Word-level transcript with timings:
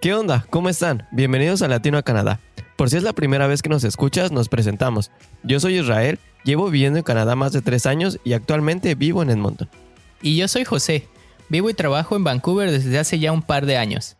¿Qué 0.00 0.14
onda? 0.14 0.46
¿Cómo 0.48 0.68
están? 0.68 1.08
Bienvenidos 1.10 1.60
a 1.60 1.66
Latino 1.66 1.98
a 1.98 2.04
Canadá. 2.04 2.38
Por 2.76 2.88
si 2.88 2.96
es 2.96 3.02
la 3.02 3.14
primera 3.14 3.48
vez 3.48 3.62
que 3.62 3.68
nos 3.68 3.82
escuchas, 3.82 4.30
nos 4.30 4.48
presentamos. 4.48 5.10
Yo 5.42 5.58
soy 5.58 5.80
Israel, 5.80 6.20
llevo 6.44 6.70
viviendo 6.70 7.00
en 7.00 7.02
Canadá 7.02 7.34
más 7.34 7.52
de 7.52 7.62
tres 7.62 7.84
años 7.84 8.20
y 8.22 8.34
actualmente 8.34 8.94
vivo 8.94 9.24
en 9.24 9.30
Edmonton. 9.30 9.68
Y 10.22 10.36
yo 10.36 10.46
soy 10.46 10.64
José, 10.64 11.08
vivo 11.48 11.68
y 11.68 11.74
trabajo 11.74 12.14
en 12.14 12.22
Vancouver 12.22 12.70
desde 12.70 12.96
hace 12.96 13.18
ya 13.18 13.32
un 13.32 13.42
par 13.42 13.66
de 13.66 13.76
años. 13.76 14.16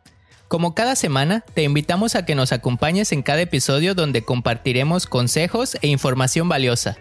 Como 0.49 0.75
cada 0.75 0.97
semana, 0.97 1.45
te 1.55 1.63
invitamos 1.63 2.17
a 2.17 2.25
que 2.25 2.35
nos 2.35 2.51
acompañes 2.51 3.13
en 3.13 3.23
cada 3.23 3.43
episodio 3.43 3.95
donde 3.95 4.25
compartiremos 4.25 5.07
consejos 5.07 5.79
e 5.81 5.87
información 5.87 6.49
valiosa. 6.49 6.97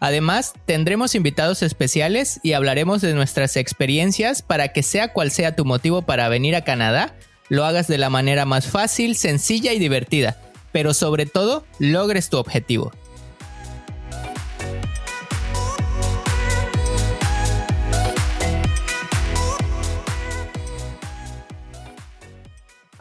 Además, 0.00 0.54
tendremos 0.64 1.14
invitados 1.14 1.62
especiales 1.62 2.40
y 2.42 2.54
hablaremos 2.54 3.00
de 3.00 3.14
nuestras 3.14 3.56
experiencias 3.56 4.42
para 4.42 4.68
que 4.68 4.82
sea 4.82 5.12
cual 5.12 5.30
sea 5.30 5.54
tu 5.54 5.64
motivo 5.64 6.02
para 6.02 6.28
venir 6.28 6.56
a 6.56 6.64
Canadá, 6.64 7.14
lo 7.48 7.64
hagas 7.64 7.88
de 7.88 7.98
la 7.98 8.10
manera 8.10 8.44
más 8.44 8.66
fácil, 8.66 9.16
sencilla 9.16 9.72
y 9.72 9.78
divertida, 9.78 10.40
pero 10.72 10.94
sobre 10.94 11.26
todo 11.26 11.64
logres 11.78 12.30
tu 12.30 12.38
objetivo. 12.38 12.92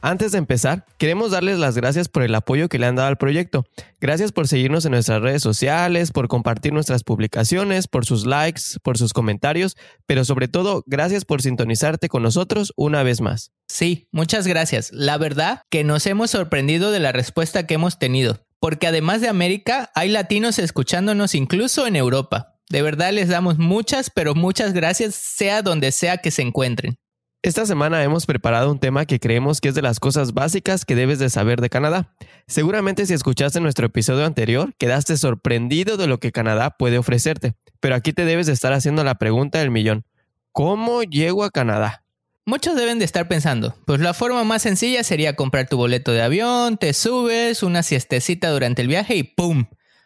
Antes 0.02 0.32
de 0.32 0.38
empezar, 0.38 0.86
queremos 0.98 1.32
darles 1.32 1.58
las 1.58 1.76
gracias 1.76 2.08
por 2.08 2.24
el 2.24 2.36
apoyo 2.36 2.70
que 2.70 2.78
le 2.78 2.86
han 2.86 2.96
dado 2.96 3.08
al 3.08 3.18
proyecto. 3.18 3.66
Gracias 4.00 4.32
por 4.32 4.48
seguirnos 4.48 4.86
en 4.86 4.92
nuestras 4.92 5.22
redes 5.22 5.42
sociales, 5.42 6.12
por 6.12 6.28
compartir 6.28 6.72
nuestras 6.72 7.04
publicaciones, 7.04 7.88
por 7.88 8.06
sus 8.06 8.26
likes, 8.26 8.62
por 8.84 8.98
sus 8.98 9.14
comentarios, 9.14 9.76
pero 10.06 10.24
sobre 10.24 10.48
todo, 10.48 10.84
gracias 10.86 11.26
por 11.26 11.42
sintonizarte 11.42 12.10
con 12.10 12.24
nosotros 12.24 12.74
una 12.76 13.04
vez 13.04 13.22
más. 13.22 13.52
Sí, 13.68 14.08
muchas 14.12 14.46
gracias. 14.46 14.92
La 14.92 15.18
verdad 15.18 15.62
que 15.70 15.84
nos 15.84 16.06
hemos 16.06 16.32
sorprendido 16.32 16.92
de 16.92 17.00
la 17.00 17.12
respuesta 17.12 17.66
que 17.66 17.74
hemos 17.74 17.98
tenido, 17.98 18.46
porque 18.60 18.88
además 18.88 19.22
de 19.22 19.30
América, 19.30 19.92
hay 19.96 20.10
latinos 20.10 20.60
escuchándonos 20.60 21.34
incluso 21.34 21.88
en 21.88 21.96
Europa. 21.96 22.54
De 22.70 22.82
verdad 22.82 23.14
les 23.14 23.30
damos 23.30 23.58
muchas, 23.58 24.12
pero 24.14 24.36
muchas 24.36 24.74
gracias, 24.74 25.16
sea 25.16 25.62
donde 25.62 25.92
sea 25.92 26.18
que 26.18 26.32
se 26.32 26.42
encuentren. 26.42 26.98
Esta 27.44 27.68
semana 27.68 28.04
hemos 28.04 28.26
preparado 28.26 28.72
un 28.72 28.80
tema 28.80 29.06
que 29.06 29.20
creemos 29.20 29.62
que 29.62 29.70
es 29.70 29.76
de 29.76 29.84
las 29.84 30.00
cosas 30.00 30.34
básicas 30.34 30.86
que 30.86 30.96
debes 30.96 31.20
de 31.20 31.30
saber 31.30 31.62
de 31.62 31.70
Canadá. 31.70 32.16
Seguramente 32.48 33.06
si 33.06 33.14
escuchaste 33.14 33.60
nuestro 33.60 33.86
episodio 33.86 34.26
anterior, 34.26 34.74
quedaste 34.80 35.16
sorprendido 35.18 35.98
de 35.98 36.08
lo 36.08 36.20
que 36.20 36.32
Canadá 36.32 36.72
puede 36.72 36.98
ofrecerte, 36.98 37.54
pero 37.80 37.94
aquí 37.94 38.12
te 38.12 38.26
debes 38.26 38.48
de 38.48 38.54
estar 38.54 38.74
haciendo 38.74 39.04
la 39.04 39.16
pregunta 39.16 39.60
del 39.60 39.70
millón. 39.70 40.04
¿Cómo 40.52 41.04
llego 41.04 41.44
a 41.44 41.52
Canadá? 41.52 42.04
Muchos 42.44 42.76
deben 42.76 42.98
de 42.98 43.06
estar 43.06 43.28
pensando, 43.28 43.76
pues 43.86 44.00
la 44.00 44.16
forma 44.16 44.44
más 44.44 44.64
sencilla 44.64 45.04
sería 45.04 45.36
comprar 45.36 45.70
tu 45.70 45.78
boleto 45.78 46.14
de 46.14 46.24
avión, 46.24 46.78
te 46.78 46.94
subes, 46.94 47.62
una 47.62 47.84
siestecita 47.84 48.50
durante 48.50 48.82
el 48.82 48.88
viaje 48.88 49.16
y 49.16 49.24
¡pum! 49.24 49.66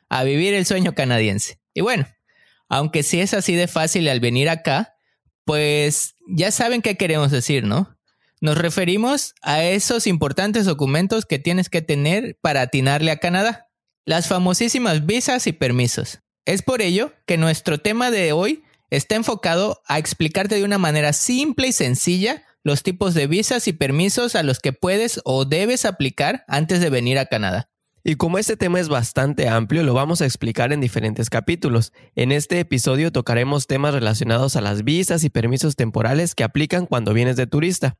a 0.09 0.23
vivir 0.23 0.53
el 0.53 0.65
sueño 0.65 0.93
canadiense. 0.95 1.59
Y 1.73 1.79
bueno, 1.79 2.07
aunque 2.67 3.03
si 3.03 3.21
es 3.21 3.33
así 3.33 3.55
de 3.55 3.67
fácil 3.67 4.09
al 4.09 4.19
venir 4.19 4.49
acá, 4.49 4.90
pues 5.45 6.15
ya 6.27 6.51
saben 6.51 6.81
qué 6.81 6.97
queremos 6.97 7.31
decir, 7.31 7.63
¿no? 7.63 7.97
Nos 8.41 8.57
referimos 8.57 9.35
a 9.41 9.63
esos 9.63 10.07
importantes 10.07 10.65
documentos 10.65 11.25
que 11.25 11.39
tienes 11.39 11.69
que 11.69 11.81
tener 11.81 12.37
para 12.41 12.61
atinarle 12.61 13.11
a 13.11 13.17
Canadá, 13.17 13.69
las 14.05 14.27
famosísimas 14.27 15.05
visas 15.05 15.45
y 15.47 15.53
permisos. 15.53 16.19
Es 16.45 16.63
por 16.63 16.81
ello 16.81 17.13
que 17.27 17.37
nuestro 17.37 17.77
tema 17.77 18.09
de 18.09 18.31
hoy 18.31 18.63
está 18.89 19.15
enfocado 19.15 19.81
a 19.87 19.99
explicarte 19.99 20.55
de 20.55 20.63
una 20.63 20.77
manera 20.77 21.13
simple 21.13 21.67
y 21.67 21.71
sencilla 21.71 22.43
los 22.63 22.83
tipos 22.83 23.13
de 23.13 23.27
visas 23.27 23.67
y 23.67 23.73
permisos 23.73 24.35
a 24.35 24.43
los 24.43 24.59
que 24.59 24.73
puedes 24.73 25.21
o 25.23 25.45
debes 25.45 25.85
aplicar 25.85 26.43
antes 26.47 26.79
de 26.79 26.89
venir 26.89 27.17
a 27.17 27.25
Canadá. 27.25 27.70
Y 28.03 28.15
como 28.15 28.39
este 28.39 28.57
tema 28.57 28.79
es 28.79 28.89
bastante 28.89 29.47
amplio, 29.47 29.83
lo 29.83 29.93
vamos 29.93 30.21
a 30.21 30.25
explicar 30.25 30.73
en 30.73 30.81
diferentes 30.81 31.29
capítulos. 31.29 31.93
En 32.15 32.31
este 32.31 32.59
episodio 32.59 33.11
tocaremos 33.11 33.67
temas 33.67 33.93
relacionados 33.93 34.55
a 34.55 34.61
las 34.61 34.83
visas 34.83 35.23
y 35.23 35.29
permisos 35.29 35.75
temporales 35.75 36.33
que 36.33 36.43
aplican 36.43 36.87
cuando 36.87 37.13
vienes 37.13 37.35
de 37.35 37.45
turista. 37.45 37.97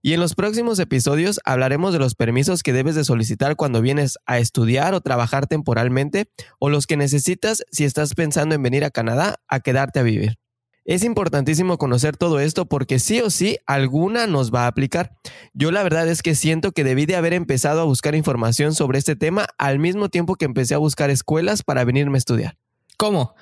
Y 0.00 0.14
en 0.14 0.20
los 0.20 0.34
próximos 0.34 0.78
episodios 0.78 1.38
hablaremos 1.44 1.92
de 1.92 1.98
los 1.98 2.14
permisos 2.14 2.62
que 2.62 2.72
debes 2.72 2.94
de 2.94 3.04
solicitar 3.04 3.54
cuando 3.56 3.82
vienes 3.82 4.18
a 4.24 4.38
estudiar 4.38 4.94
o 4.94 5.00
trabajar 5.02 5.46
temporalmente 5.46 6.30
o 6.58 6.70
los 6.70 6.86
que 6.86 6.96
necesitas 6.96 7.62
si 7.70 7.84
estás 7.84 8.14
pensando 8.14 8.54
en 8.54 8.62
venir 8.62 8.84
a 8.84 8.90
Canadá 8.90 9.36
a 9.48 9.60
quedarte 9.60 10.00
a 10.00 10.02
vivir. 10.02 10.41
Es 10.84 11.04
importantísimo 11.04 11.78
conocer 11.78 12.16
todo 12.16 12.40
esto 12.40 12.66
porque 12.66 12.98
sí 12.98 13.20
o 13.20 13.30
sí 13.30 13.58
alguna 13.66 14.26
nos 14.26 14.52
va 14.52 14.64
a 14.64 14.66
aplicar. 14.66 15.16
Yo 15.54 15.70
la 15.70 15.84
verdad 15.84 16.08
es 16.08 16.22
que 16.22 16.34
siento 16.34 16.72
que 16.72 16.82
debí 16.82 17.06
de 17.06 17.14
haber 17.14 17.34
empezado 17.34 17.80
a 17.80 17.84
buscar 17.84 18.16
información 18.16 18.74
sobre 18.74 18.98
este 18.98 19.14
tema 19.14 19.46
al 19.58 19.78
mismo 19.78 20.08
tiempo 20.08 20.34
que 20.34 20.44
empecé 20.44 20.74
a 20.74 20.78
buscar 20.78 21.10
escuelas 21.10 21.62
para 21.62 21.84
venirme 21.84 22.16
a 22.16 22.18
estudiar. 22.18 22.58
¿Cómo? 22.96 23.36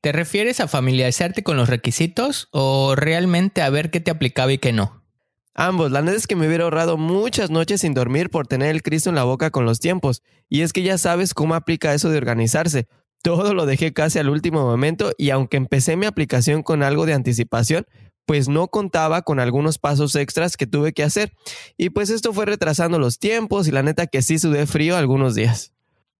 ¿Te 0.00 0.10
refieres 0.10 0.58
a 0.58 0.66
familiarizarte 0.66 1.44
con 1.44 1.56
los 1.56 1.68
requisitos 1.68 2.48
o 2.50 2.96
realmente 2.96 3.62
a 3.62 3.70
ver 3.70 3.92
qué 3.92 4.00
te 4.00 4.10
aplicaba 4.10 4.52
y 4.52 4.58
qué 4.58 4.72
no? 4.72 5.00
Ambos, 5.54 5.92
la 5.92 6.02
neta 6.02 6.16
es 6.16 6.26
que 6.26 6.34
me 6.34 6.48
hubiera 6.48 6.64
ahorrado 6.64 6.96
muchas 6.96 7.50
noches 7.50 7.82
sin 7.82 7.94
dormir 7.94 8.30
por 8.30 8.48
tener 8.48 8.70
el 8.70 8.82
Cristo 8.82 9.10
en 9.10 9.16
la 9.16 9.24
boca 9.24 9.50
con 9.50 9.64
los 9.64 9.78
tiempos. 9.78 10.22
Y 10.48 10.62
es 10.62 10.72
que 10.72 10.82
ya 10.82 10.98
sabes 10.98 11.34
cómo 11.34 11.54
aplica 11.54 11.94
eso 11.94 12.10
de 12.10 12.16
organizarse. 12.16 12.88
Todo 13.22 13.54
lo 13.54 13.66
dejé 13.66 13.92
casi 13.92 14.18
al 14.18 14.28
último 14.28 14.62
momento 14.62 15.12
y 15.16 15.30
aunque 15.30 15.56
empecé 15.56 15.96
mi 15.96 16.06
aplicación 16.06 16.62
con 16.62 16.82
algo 16.82 17.06
de 17.06 17.14
anticipación, 17.14 17.86
pues 18.26 18.48
no 18.48 18.68
contaba 18.68 19.22
con 19.22 19.40
algunos 19.40 19.78
pasos 19.78 20.14
extras 20.16 20.56
que 20.56 20.66
tuve 20.66 20.92
que 20.92 21.02
hacer. 21.02 21.32
Y 21.76 21.90
pues 21.90 22.10
esto 22.10 22.32
fue 22.32 22.46
retrasando 22.46 22.98
los 22.98 23.18
tiempos 23.18 23.68
y 23.68 23.70
la 23.70 23.82
neta 23.82 24.06
que 24.06 24.22
sí 24.22 24.38
sudé 24.38 24.66
frío 24.66 24.96
algunos 24.96 25.34
días. 25.34 25.72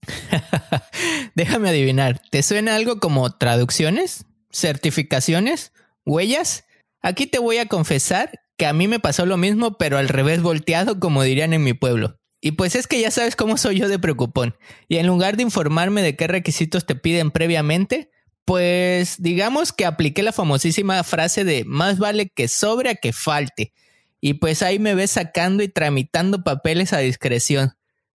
Déjame 1.35 1.69
adivinar, 1.69 2.21
¿te 2.31 2.43
suena 2.43 2.77
algo 2.77 2.99
como 2.99 3.31
traducciones? 3.37 4.27
¿Certificaciones? 4.51 5.73
¿Huellas? 6.05 6.65
Aquí 7.03 7.27
te 7.27 7.39
voy 7.39 7.59
a 7.59 7.67
confesar 7.67 8.41
que 8.57 8.67
a 8.67 8.73
mí 8.73 8.87
me 8.87 9.01
pasó 9.01 9.27
lo 9.27 9.37
mismo, 9.37 9.77
pero 9.77 9.99
al 9.99 10.09
revés 10.09 10.43
volteado, 10.43 11.01
como 11.01 11.23
dirían 11.23 11.53
en 11.53 11.65
mi 11.65 11.73
pueblo. 11.73 12.19
Y 12.45 12.53
pues 12.53 12.75
es 12.75 12.89
que 12.89 13.01
ya 13.01 13.13
sabes 13.13 13.37
cómo 13.37 13.57
soy 13.57 13.79
yo 13.79 13.89
de 13.89 14.01
preocupón. 14.01 14.57
Y 14.89 14.97
en 14.97 15.07
lugar 15.07 15.37
de 15.37 15.45
informarme 15.45 16.03
de 16.03 16.17
qué 16.17 16.27
requisitos 16.27 16.85
te 16.85 16.97
piden 16.97 17.31
previamente, 17.31 18.11
pues 18.45 19.23
digamos 19.23 19.73
que 19.73 19.87
apliqué 19.87 20.25
la 20.25 20.33
famosísima 20.33 21.05
frase 21.05 21.45
de 21.45 21.65
más 21.65 22.01
vale 22.01 22.29
que 22.29 22.49
sobre 22.49 22.91
a 22.91 22.95
que 22.97 23.13
falte. 23.13 23.73
Y 24.21 24.35
pues 24.35 24.63
ahí 24.63 24.81
me 24.81 24.97
ves 24.97 25.13
sacando 25.13 25.63
y 25.63 25.69
tramitando 25.69 26.43
papeles 26.43 26.93
a 26.93 26.99
discreción. 26.99 27.75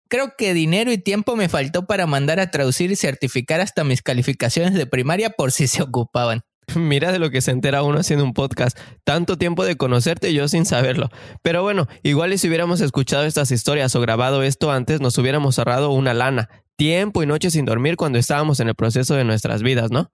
Creo 0.10 0.36
que 0.38 0.54
dinero 0.54 0.92
y 0.92 0.98
tiempo 0.98 1.38
me 1.38 1.48
faltó 1.48 1.88
para 1.88 2.06
mandar 2.06 2.42
a 2.42 2.52
traducir 2.52 2.92
y 2.92 2.98
certificar 2.98 3.62
hasta 3.62 3.86
mis 3.86 4.02
calificaciones 4.02 4.74
de 4.74 4.88
primaria 4.88 5.30
por 5.30 5.54
si 5.54 5.68
se 5.68 5.82
ocupaban. 5.82 6.44
Mira 6.76 7.12
de 7.12 7.20
lo 7.20 7.32
que 7.32 7.42
se 7.42 7.52
entera 7.52 7.84
uno 7.84 8.00
haciendo 8.00 8.26
un 8.26 8.34
podcast. 8.34 8.78
Tanto 9.04 9.38
tiempo 9.38 9.66
de 9.66 9.78
conocerte 9.78 10.34
yo 10.34 10.48
sin 10.48 10.66
saberlo. 10.66 11.10
Pero 11.42 11.64
bueno, 11.64 11.88
igual 12.04 12.34
y 12.34 12.38
si 12.38 12.48
hubiéramos 12.48 12.82
escuchado 12.82 13.26
estas 13.26 13.52
historias 13.52 13.96
o 13.96 14.02
grabado 14.02 14.44
esto 14.44 14.72
antes, 14.72 15.02
nos 15.02 15.18
hubiéramos 15.18 15.58
ahorrado 15.60 15.92
una 15.92 16.14
lana, 16.14 16.50
tiempo 16.76 17.24
y 17.24 17.26
noches 17.26 17.54
sin 17.54 17.66
dormir 17.66 17.96
cuando 17.96 18.20
estábamos 18.20 18.60
en 18.60 18.70
el 18.70 18.76
proceso 18.76 19.16
de 19.16 19.24
nuestras 19.24 19.64
vidas, 19.64 19.92
¿no? 19.92 20.10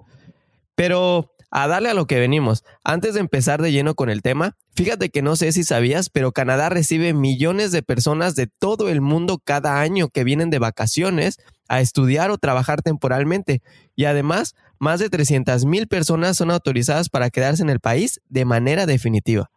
Pero 0.75 1.33
a 1.55 1.67
darle 1.67 1.89
a 1.89 1.93
lo 1.93 2.07
que 2.07 2.19
venimos. 2.19 2.63
Antes 2.83 3.13
de 3.13 3.19
empezar 3.19 3.61
de 3.61 3.71
lleno 3.71 3.93
con 3.93 4.09
el 4.09 4.23
tema, 4.23 4.57
fíjate 4.75 5.09
que 5.09 5.21
no 5.21 5.35
sé 5.35 5.51
si 5.51 5.63
sabías, 5.63 6.09
pero 6.09 6.31
Canadá 6.31 6.69
recibe 6.69 7.13
millones 7.13 7.71
de 7.71 7.83
personas 7.83 8.33
de 8.33 8.47
todo 8.47 8.89
el 8.89 9.01
mundo 9.01 9.39
cada 9.43 9.79
año 9.79 10.09
que 10.09 10.23
vienen 10.23 10.49
de 10.49 10.57
vacaciones 10.57 11.37
a 11.67 11.81
estudiar 11.81 12.31
o 12.31 12.37
trabajar 12.37 12.81
temporalmente. 12.81 13.61
Y 13.95 14.05
además, 14.05 14.55
más 14.79 14.99
de 14.99 15.09
300 15.09 15.65
mil 15.65 15.87
personas 15.87 16.37
son 16.37 16.51
autorizadas 16.51 17.09
para 17.09 17.29
quedarse 17.29 17.63
en 17.63 17.69
el 17.69 17.79
país 17.79 18.21
de 18.29 18.45
manera 18.45 18.85
definitiva. 18.85 19.49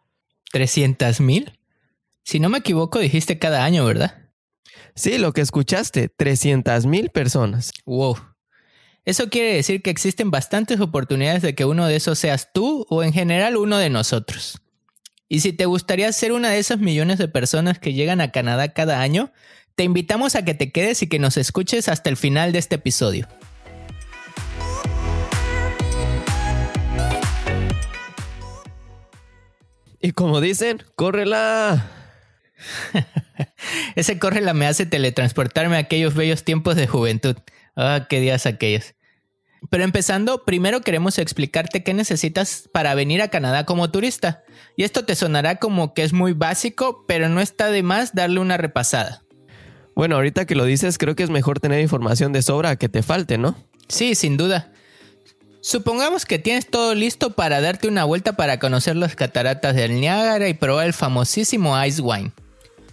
¿300 0.53 1.21
mil? 1.21 1.59
Si 2.23 2.39
no 2.39 2.49
me 2.49 2.59
equivoco, 2.59 2.99
dijiste 2.99 3.39
cada 3.39 3.63
año, 3.63 3.85
¿verdad? 3.85 4.15
Sí, 4.95 5.17
lo 5.17 5.33
que 5.33 5.41
escuchaste, 5.41 6.09
300 6.09 6.85
mil 6.85 7.09
personas. 7.09 7.71
Wow. 7.85 8.17
Eso 9.05 9.29
quiere 9.29 9.53
decir 9.53 9.81
que 9.81 9.89
existen 9.89 10.31
bastantes 10.31 10.81
oportunidades 10.81 11.41
de 11.41 11.55
que 11.55 11.65
uno 11.65 11.87
de 11.87 11.95
esos 11.95 12.19
seas 12.19 12.49
tú 12.53 12.85
o 12.89 13.03
en 13.03 13.13
general 13.13 13.55
uno 13.55 13.77
de 13.77 13.89
nosotros. 13.89 14.61
Y 15.29 15.41
si 15.41 15.53
te 15.53 15.65
gustaría 15.65 16.11
ser 16.11 16.31
una 16.31 16.49
de 16.49 16.59
esas 16.59 16.79
millones 16.79 17.17
de 17.17 17.27
personas 17.27 17.79
que 17.79 17.93
llegan 17.93 18.21
a 18.21 18.31
Canadá 18.31 18.73
cada 18.73 19.01
año, 19.01 19.31
te 19.77 19.83
invitamos 19.83 20.35
a 20.35 20.43
que 20.43 20.55
te 20.55 20.71
quedes 20.71 21.03
y 21.03 21.07
que 21.07 21.19
nos 21.19 21.37
escuches 21.37 21.87
hasta 21.87 22.09
el 22.09 22.17
final 22.17 22.51
de 22.51 22.57
este 22.57 22.75
episodio. 22.75 23.27
Y 30.01 30.13
como 30.13 30.41
dicen, 30.41 30.83
córrela. 30.95 31.91
Ese 33.95 34.17
córrela 34.17 34.55
me 34.55 34.65
hace 34.65 34.87
teletransportarme 34.87 35.75
a 35.75 35.81
aquellos 35.81 36.15
bellos 36.15 36.43
tiempos 36.43 36.75
de 36.75 36.87
juventud. 36.87 37.35
Ah, 37.75 38.07
qué 38.09 38.19
días 38.19 38.47
aquellos. 38.47 38.95
Pero 39.69 39.83
empezando, 39.83 40.43
primero 40.43 40.81
queremos 40.81 41.19
explicarte 41.19 41.83
qué 41.83 41.93
necesitas 41.93 42.67
para 42.73 42.95
venir 42.95 43.21
a 43.21 43.27
Canadá 43.27 43.67
como 43.67 43.91
turista. 43.91 44.43
Y 44.75 44.85
esto 44.85 45.05
te 45.05 45.13
sonará 45.13 45.57
como 45.57 45.93
que 45.93 46.01
es 46.01 46.13
muy 46.13 46.33
básico, 46.33 47.05
pero 47.07 47.29
no 47.29 47.41
está 47.41 47.69
de 47.69 47.83
más 47.83 48.15
darle 48.15 48.39
una 48.39 48.57
repasada. 48.57 49.26
Bueno, 49.97 50.13
ahorita 50.13 50.45
que 50.45 50.53
lo 50.53 50.65
dices, 50.65 50.99
creo 50.99 51.15
que 51.15 51.23
es 51.23 51.31
mejor 51.31 51.59
tener 51.59 51.81
información 51.81 52.31
de 52.31 52.43
sobra 52.43 52.75
que 52.75 52.87
te 52.87 53.01
falte, 53.01 53.39
¿no? 53.39 53.55
Sí, 53.87 54.13
sin 54.13 54.37
duda. 54.37 54.71
Supongamos 55.59 56.27
que 56.27 56.37
tienes 56.37 56.67
todo 56.67 56.93
listo 56.93 57.31
para 57.31 57.61
darte 57.61 57.87
una 57.87 58.03
vuelta 58.03 58.33
para 58.33 58.59
conocer 58.59 58.95
las 58.95 59.15
cataratas 59.15 59.75
del 59.75 59.99
Niágara 59.99 60.49
y 60.49 60.53
probar 60.53 60.85
el 60.85 60.93
famosísimo 60.93 61.83
Ice 61.83 61.99
Wine. 61.99 62.31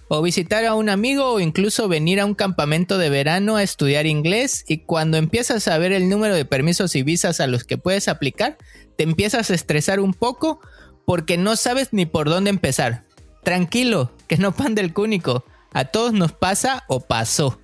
O 0.09 0.23
visitar 0.23 0.65
a 0.65 0.75
un 0.75 0.89
amigo 0.89 1.31
o 1.31 1.41
incluso 1.41 1.89
venir 1.89 2.21
a 2.21 2.25
un 2.25 2.35
campamento 2.35 2.97
de 2.97 3.11
verano 3.11 3.57
a 3.57 3.63
estudiar 3.63 4.07
inglés 4.07 4.65
y 4.67 4.79
cuando 4.79 5.19
empiezas 5.19 5.69
a 5.69 5.77
ver 5.77 5.93
el 5.93 6.09
número 6.09 6.35
de 6.35 6.47
permisos 6.47 6.97
y 6.97 7.03
visas 7.03 7.39
a 7.39 7.47
los 7.47 7.65
que 7.65 7.77
puedes 7.77 8.09
aplicar, 8.09 8.57
te 8.97 9.05
empiezas 9.05 9.51
a 9.51 9.55
estresar 9.55 10.01
un 10.01 10.15
poco 10.15 10.59
porque 11.05 11.37
no 11.37 11.57
sabes 11.57 11.93
ni 11.93 12.07
por 12.07 12.31
dónde 12.31 12.49
empezar. 12.49 13.05
Tranquilo, 13.43 14.11
que 14.27 14.39
no 14.39 14.53
pan 14.53 14.75
del 14.75 14.95
cúnico. 14.95 15.45
A 15.75 15.85
todos 15.87 16.13
nos 16.13 16.31
pasa 16.33 16.85
o 16.87 17.01
pasó. 17.01 17.59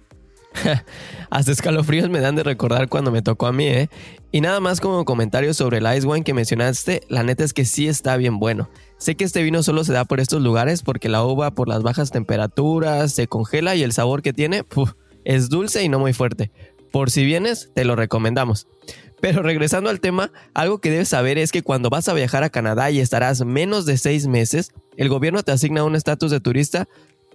Hasta 1.30 1.52
escalofríos 1.52 2.10
me 2.10 2.18
dan 2.18 2.34
de 2.34 2.42
recordar 2.42 2.88
cuando 2.88 3.12
me 3.12 3.22
tocó 3.22 3.46
a 3.46 3.52
mí, 3.52 3.66
¿eh? 3.66 3.88
Y 4.32 4.40
nada 4.40 4.58
más 4.58 4.80
como 4.80 5.04
comentario 5.04 5.54
sobre 5.54 5.78
el 5.78 5.96
Ice 5.96 6.04
Wine 6.04 6.24
que 6.24 6.34
mencionaste, 6.34 7.02
la 7.08 7.22
neta 7.22 7.44
es 7.44 7.52
que 7.52 7.64
sí 7.64 7.86
está 7.86 8.16
bien 8.16 8.40
bueno. 8.40 8.68
Sé 8.98 9.14
que 9.14 9.22
este 9.22 9.44
vino 9.44 9.62
solo 9.62 9.84
se 9.84 9.92
da 9.92 10.04
por 10.04 10.18
estos 10.18 10.42
lugares 10.42 10.82
porque 10.82 11.08
la 11.08 11.24
uva 11.24 11.52
por 11.52 11.68
las 11.68 11.84
bajas 11.84 12.10
temperaturas 12.10 13.12
se 13.12 13.28
congela 13.28 13.76
y 13.76 13.84
el 13.84 13.92
sabor 13.92 14.22
que 14.22 14.32
tiene 14.32 14.64
es 15.24 15.48
dulce 15.48 15.84
y 15.84 15.88
no 15.88 16.00
muy 16.00 16.12
fuerte. 16.12 16.50
Por 16.90 17.10
si 17.12 17.24
vienes, 17.24 17.70
te 17.76 17.84
lo 17.84 17.94
recomendamos. 17.94 18.66
Pero 19.20 19.42
regresando 19.42 19.88
al 19.88 20.00
tema, 20.00 20.32
algo 20.54 20.80
que 20.80 20.90
debes 20.90 21.08
saber 21.08 21.38
es 21.38 21.52
que 21.52 21.62
cuando 21.62 21.90
vas 21.90 22.08
a 22.08 22.14
viajar 22.14 22.42
a 22.42 22.50
Canadá 22.50 22.90
y 22.90 22.98
estarás 22.98 23.44
menos 23.44 23.86
de 23.86 23.98
seis 23.98 24.26
meses, 24.26 24.72
el 24.96 25.08
gobierno 25.08 25.44
te 25.44 25.52
asigna 25.52 25.84
un 25.84 25.94
estatus 25.94 26.30
de 26.32 26.40
turista 26.40 26.88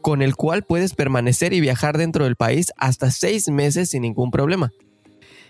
con 0.05 0.21
el 0.21 0.35
cual 0.35 0.61
puedes 0.61 0.93
permanecer 0.93 1.51
y 1.51 1.61
viajar 1.61 1.97
dentro 1.97 2.25
del 2.25 2.35
país 2.35 2.71
hasta 2.77 3.09
seis 3.09 3.49
meses 3.49 3.89
sin 3.89 4.03
ningún 4.03 4.29
problema. 4.29 4.71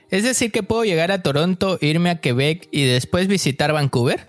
Es 0.09 0.23
decir, 0.23 0.53
que 0.53 0.63
puedo 0.63 0.85
llegar 0.85 1.11
a 1.11 1.21
Toronto, 1.21 1.77
irme 1.81 2.09
a 2.09 2.21
Quebec 2.21 2.69
y 2.71 2.85
después 2.85 3.27
visitar 3.27 3.73
Vancouver. 3.73 4.27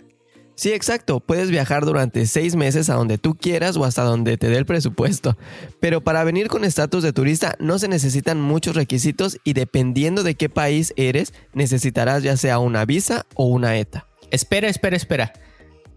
Sí, 0.57 0.73
exacto. 0.73 1.21
Puedes 1.21 1.53
viajar 1.53 1.85
durante 1.85 2.27
seis 2.27 2.57
meses 2.57 2.91
a 2.91 2.95
donde 2.95 3.19
tú 3.19 3.37
quieras 3.37 3.77
o 3.77 3.85
hasta 3.85 4.03
donde 4.03 4.37
te 4.37 4.49
dé 4.49 4.57
el 4.57 4.67
presupuesto. 4.67 5.39
Pero 5.79 6.03
para 6.03 6.25
venir 6.25 6.49
con 6.49 6.65
estatus 6.65 7.05
de 7.05 7.13
turista 7.13 7.55
no 7.61 7.79
se 7.79 7.87
necesitan 7.87 8.41
muchos 8.41 8.75
requisitos 8.75 9.39
y 9.45 9.53
dependiendo 9.53 10.25
de 10.25 10.35
qué 10.35 10.49
país 10.49 10.93
eres, 10.97 11.35
necesitarás 11.55 12.25
ya 12.25 12.37
sea 12.37 12.59
una 12.59 12.85
visa 12.85 13.27
o 13.37 13.47
una 13.47 13.79
ETA. 13.79 14.09
Espera, 14.33 14.67
espera, 14.67 14.97
espera. 14.97 15.33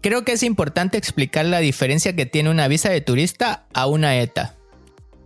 Creo 0.00 0.24
que 0.24 0.32
es 0.32 0.42
importante 0.42 0.96
explicar 0.96 1.44
la 1.44 1.58
diferencia 1.58 2.16
que 2.16 2.24
tiene 2.24 2.48
una 2.48 2.68
visa 2.68 2.88
de 2.88 3.02
turista 3.02 3.66
a 3.74 3.86
una 3.86 4.18
ETA. 4.18 4.54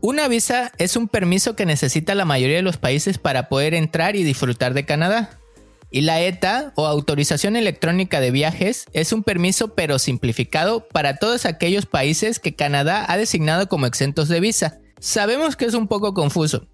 Una 0.01 0.27
visa 0.27 0.73
es 0.79 0.97
un 0.97 1.07
permiso 1.07 1.55
que 1.55 1.65
necesita 1.65 2.15
la 2.17 2.25
mayoría 2.25 2.57
de 2.57 2.63
los 2.63 2.77
países 2.77 3.19
para 3.19 3.49
poder 3.49 3.73
entrar 3.73 4.17
y 4.17 4.25
disfrutar 4.25 4.75
de 4.75 4.85
Canadá. 4.85 5.39
Y 5.93 6.01
la 6.01 6.21
ETA 6.21 6.73
o 6.75 6.87
autorización 6.87 7.55
electrónica 7.55 8.21
de 8.21 8.33
viajes 8.33 8.87
es 8.93 9.13
un 9.13 9.23
permiso 9.23 9.75
pero 9.75 10.01
simplificado 10.01 10.89
para 10.89 11.19
todos 11.19 11.47
aquellos 11.47 11.87
países 11.87 12.41
que 12.41 12.57
Canadá 12.57 13.07
ha 13.09 13.17
designado 13.17 13.69
como 13.69 13.87
exentos 13.87 14.29
de 14.29 14.41
visa. 14.41 14.81
Sabemos 14.99 15.55
que 15.55 15.67
es 15.67 15.75
un 15.75 15.87
poco 15.87 16.15
confuso, 16.15 16.67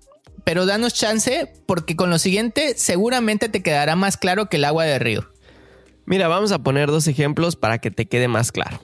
pero 0.42 0.64
danos 0.64 0.94
chance 0.94 1.52
porque 1.66 1.96
con 1.96 2.08
lo 2.08 2.18
siguiente 2.18 2.74
seguramente 2.78 3.50
te 3.50 3.62
quedará 3.62 3.94
más 3.94 4.16
claro 4.16 4.48
que 4.48 4.56
el 4.56 4.64
agua 4.64 4.86
de 4.86 4.98
río. 4.98 5.28
Mira, 6.10 6.26
vamos 6.26 6.50
a 6.50 6.58
poner 6.58 6.88
dos 6.88 7.06
ejemplos 7.06 7.54
para 7.54 7.78
que 7.78 7.92
te 7.92 8.06
quede 8.06 8.26
más 8.26 8.50
claro. 8.50 8.80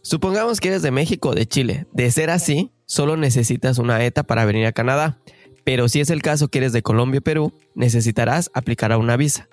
Supongamos 0.00 0.60
que 0.60 0.68
eres 0.68 0.80
de 0.80 0.90
México 0.90 1.28
o 1.28 1.34
de 1.34 1.44
Chile. 1.44 1.86
De 1.92 2.10
ser 2.10 2.30
así, 2.30 2.72
solo 2.86 3.18
necesitas 3.18 3.76
una 3.76 4.02
ETA 4.02 4.22
para 4.22 4.46
venir 4.46 4.64
a 4.64 4.72
Canadá. 4.72 5.18
Pero 5.62 5.90
si 5.90 6.00
es 6.00 6.08
el 6.08 6.22
caso 6.22 6.48
que 6.48 6.56
eres 6.56 6.72
de 6.72 6.80
Colombia 6.80 7.18
o 7.18 7.22
Perú, 7.22 7.52
necesitarás 7.74 8.50
aplicar 8.54 8.92
a 8.92 8.96
una 8.96 9.18
visa. 9.18 9.50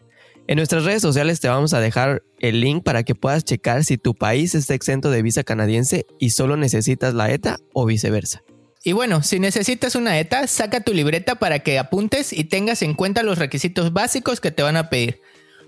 En 0.47 0.55
nuestras 0.55 0.85
redes 0.85 1.01
sociales 1.01 1.41
te 1.41 1.49
vamos 1.49 1.73
a 1.73 1.81
dejar 1.81 2.23
el 2.39 2.61
link 2.61 2.81
para 2.81 3.03
que 3.03 3.13
puedas 3.13 3.43
checar 3.43 3.83
si 3.83 3.97
tu 3.97 4.15
país 4.15 4.55
está 4.55 4.73
exento 4.73 5.11
de 5.11 5.21
visa 5.21 5.43
canadiense 5.43 6.05
y 6.17 6.29
solo 6.29 6.55
necesitas 6.55 7.13
la 7.13 7.29
ETA 7.29 7.57
o 7.73 7.85
viceversa. 7.85 8.41
Y 8.85 8.93
bueno, 8.93 9.21
si 9.21 9.37
necesitas 9.41 9.95
una 9.95 10.17
ETA, 10.17 10.47
saca 10.47 10.79
tu 10.79 10.93
libreta 10.93 11.35
para 11.35 11.59
que 11.59 11.77
apuntes 11.77 12.31
y 12.31 12.45
tengas 12.45 12.81
en 12.81 12.93
cuenta 12.93 13.21
los 13.21 13.37
requisitos 13.37 13.91
básicos 13.91 14.39
que 14.39 14.51
te 14.51 14.63
van 14.63 14.77
a 14.77 14.89
pedir. 14.89 15.19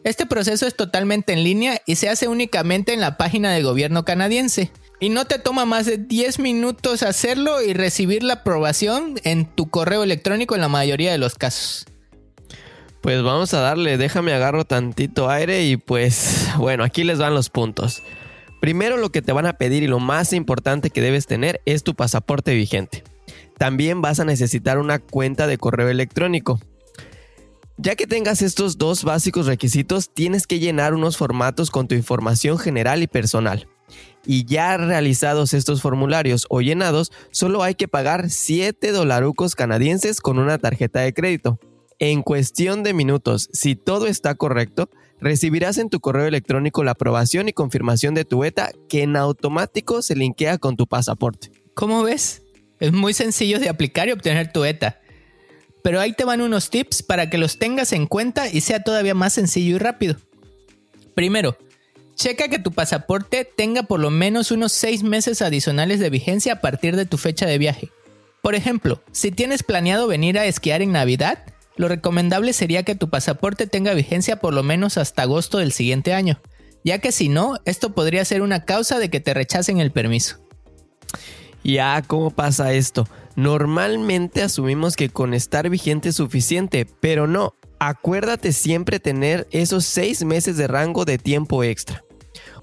Este 0.04 0.26
proceso 0.26 0.68
es 0.68 0.76
totalmente 0.76 1.32
en 1.32 1.44
línea 1.44 1.82
y 1.86 1.96
se 1.96 2.10
hace 2.10 2.28
únicamente 2.28 2.94
en 2.94 3.00
la 3.00 3.16
página 3.16 3.52
del 3.54 3.64
gobierno 3.64 4.04
canadiense. 4.04 4.72
Y 5.00 5.10
no 5.10 5.26
te 5.26 5.40
toma 5.40 5.66
más 5.66 5.86
de 5.86 5.98
10 5.98 6.40
minutos 6.40 7.04
hacerlo 7.04 7.62
y 7.62 7.74
recibir 7.74 8.24
la 8.24 8.36
aprobación 8.36 9.16
en 9.24 9.46
tu 9.46 9.70
correo 9.70 10.04
electrónico 10.04 10.56
en 10.56 10.62
la 10.62 10.70
mayoría 10.70 11.12
de 11.12 11.18
los 11.18 11.36
casos. 11.36 11.86
Pues 13.02 13.22
vamos 13.22 13.54
a 13.54 13.60
darle, 13.60 13.98
déjame 13.98 14.34
agarro 14.34 14.66
tantito 14.66 15.30
aire 15.30 15.64
y 15.66 15.78
pues 15.78 16.48
bueno, 16.58 16.84
aquí 16.84 17.04
les 17.04 17.20
van 17.20 17.34
los 17.34 17.50
puntos. 17.50 18.02
Primero 18.62 18.96
lo 18.96 19.12
que 19.12 19.22
te 19.22 19.34
van 19.34 19.46
a 19.46 19.54
pedir 19.54 19.84
y 19.84 19.88
lo 19.88 20.00
más 20.00 20.32
importante 20.32 20.90
que 20.90 21.02
debes 21.02 21.28
tener 21.28 21.62
es 21.66 21.84
tu 21.84 21.96
pasaporte 21.96 22.54
vigente. 22.54 23.04
También 23.58 24.02
vas 24.02 24.20
a 24.20 24.26
necesitar 24.26 24.78
una 24.78 25.00
cuenta 25.00 25.48
de 25.48 25.58
correo 25.58 25.90
electrónico. 25.90 26.60
Ya 27.78 27.96
que 27.96 28.06
tengas 28.06 28.44
estos 28.44 28.78
dos 28.78 29.04
básicos 29.04 29.48
requisitos, 29.48 30.14
tienes 30.14 30.46
que 30.46 30.60
llenar 30.60 30.94
unos 30.94 31.18
formatos 31.18 31.72
con 31.72 31.88
tu 31.88 31.96
información 31.96 32.60
general 32.60 33.02
y 33.02 33.08
personal. 33.08 33.68
Y 34.26 34.46
ya 34.46 34.78
realizados 34.78 35.56
estos 35.56 35.82
formularios 35.82 36.46
o 36.50 36.62
llenados, 36.62 37.12
solo 37.32 37.64
hay 37.64 37.74
que 37.74 37.88
pagar 37.88 38.30
7 38.30 38.92
dolarucos 38.92 39.56
canadienses 39.56 40.22
con 40.22 40.38
una 40.38 40.60
tarjeta 40.60 41.02
de 41.02 41.14
crédito. 41.14 41.60
En 41.98 42.22
cuestión 42.22 42.84
de 42.84 42.94
minutos, 42.94 43.50
si 43.54 43.76
todo 43.76 44.06
está 44.06 44.36
correcto, 44.36 44.90
recibirás 45.20 45.80
en 45.80 45.90
tu 45.90 46.00
correo 46.00 46.28
electrónico 46.28 46.84
la 46.84 46.92
aprobación 46.92 47.50
y 47.50 47.54
confirmación 47.54 48.14
de 48.14 48.24
tu 48.24 48.44
ETA 48.44 48.72
que 48.88 49.02
en 49.02 49.16
automático 49.16 50.04
se 50.04 50.16
linkea 50.16 50.60
con 50.60 50.76
tu 50.76 50.86
pasaporte. 50.86 51.52
¿Cómo 51.74 52.04
ves? 52.04 52.44
Es 52.80 52.92
muy 52.92 53.14
sencillo 53.14 53.60
de 53.60 53.70
aplicar 53.70 54.08
y 54.10 54.12
obtener 54.12 54.52
tu 54.52 54.64
ETA. 54.64 55.00
Pero 55.84 56.00
ahí 56.00 56.14
te 56.14 56.26
van 56.26 56.42
unos 56.42 56.70
tips 56.70 57.04
para 57.04 57.30
que 57.30 57.38
los 57.38 57.60
tengas 57.60 57.92
en 57.92 58.08
cuenta 58.08 58.48
y 58.48 58.62
sea 58.62 58.84
todavía 58.84 59.14
más 59.14 59.34
sencillo 59.34 59.76
y 59.76 59.80
rápido. 59.80 60.16
Primero, 61.14 61.58
checa 62.16 62.48
que 62.48 62.58
tu 62.58 62.72
pasaporte 62.72 63.46
tenga 63.46 63.84
por 63.84 64.00
lo 64.00 64.10
menos 64.10 64.52
unos 64.52 64.72
6 64.72 65.04
meses 65.04 65.42
adicionales 65.42 66.00
de 66.00 66.10
vigencia 66.10 66.54
a 66.54 66.62
partir 66.62 66.96
de 66.96 67.06
tu 67.06 67.18
fecha 67.18 67.46
de 67.46 67.58
viaje. 67.58 67.92
Por 68.42 68.56
ejemplo, 68.56 69.04
si 69.12 69.32
tienes 69.32 69.64
planeado 69.64 70.08
venir 70.08 70.40
a 70.40 70.46
esquiar 70.46 70.82
en 70.82 70.92
Navidad, 70.92 71.44
lo 71.76 71.88
recomendable 71.88 72.54
sería 72.54 72.84
que 72.84 72.96
tu 72.96 73.10
pasaporte 73.10 73.68
tenga 73.68 73.94
vigencia 73.94 74.38
por 74.38 74.54
lo 74.54 74.64
menos 74.64 74.98
hasta 74.98 75.24
agosto 75.24 75.58
del 75.58 75.72
siguiente 75.72 76.14
año, 76.14 76.42
ya 76.84 77.00
que 77.00 77.12
si 77.12 77.30
no, 77.30 77.56
esto 77.66 77.94
podría 77.94 78.26
ser 78.26 78.42
una 78.42 78.66
causa 78.66 79.00
de 79.00 79.10
que 79.10 79.20
te 79.20 79.34
rechacen 79.34 79.80
el 79.80 79.92
permiso. 79.92 80.40
Ya, 81.64 82.04
¿cómo 82.06 82.32
pasa 82.32 82.74
esto? 82.74 83.08
Normalmente 83.36 84.44
asumimos 84.44 84.96
que 84.96 85.10
con 85.10 85.34
estar 85.34 85.70
vigente 85.70 86.10
es 86.10 86.16
suficiente, 86.16 86.88
pero 87.00 87.28
no. 87.28 87.56
Acuérdate 87.80 88.54
siempre 88.54 89.00
tener 89.00 89.48
esos 89.52 89.86
6 89.86 90.24
meses 90.26 90.56
de 90.58 90.68
rango 90.68 91.06
de 91.06 91.18
tiempo 91.18 91.64
extra. 91.64 92.04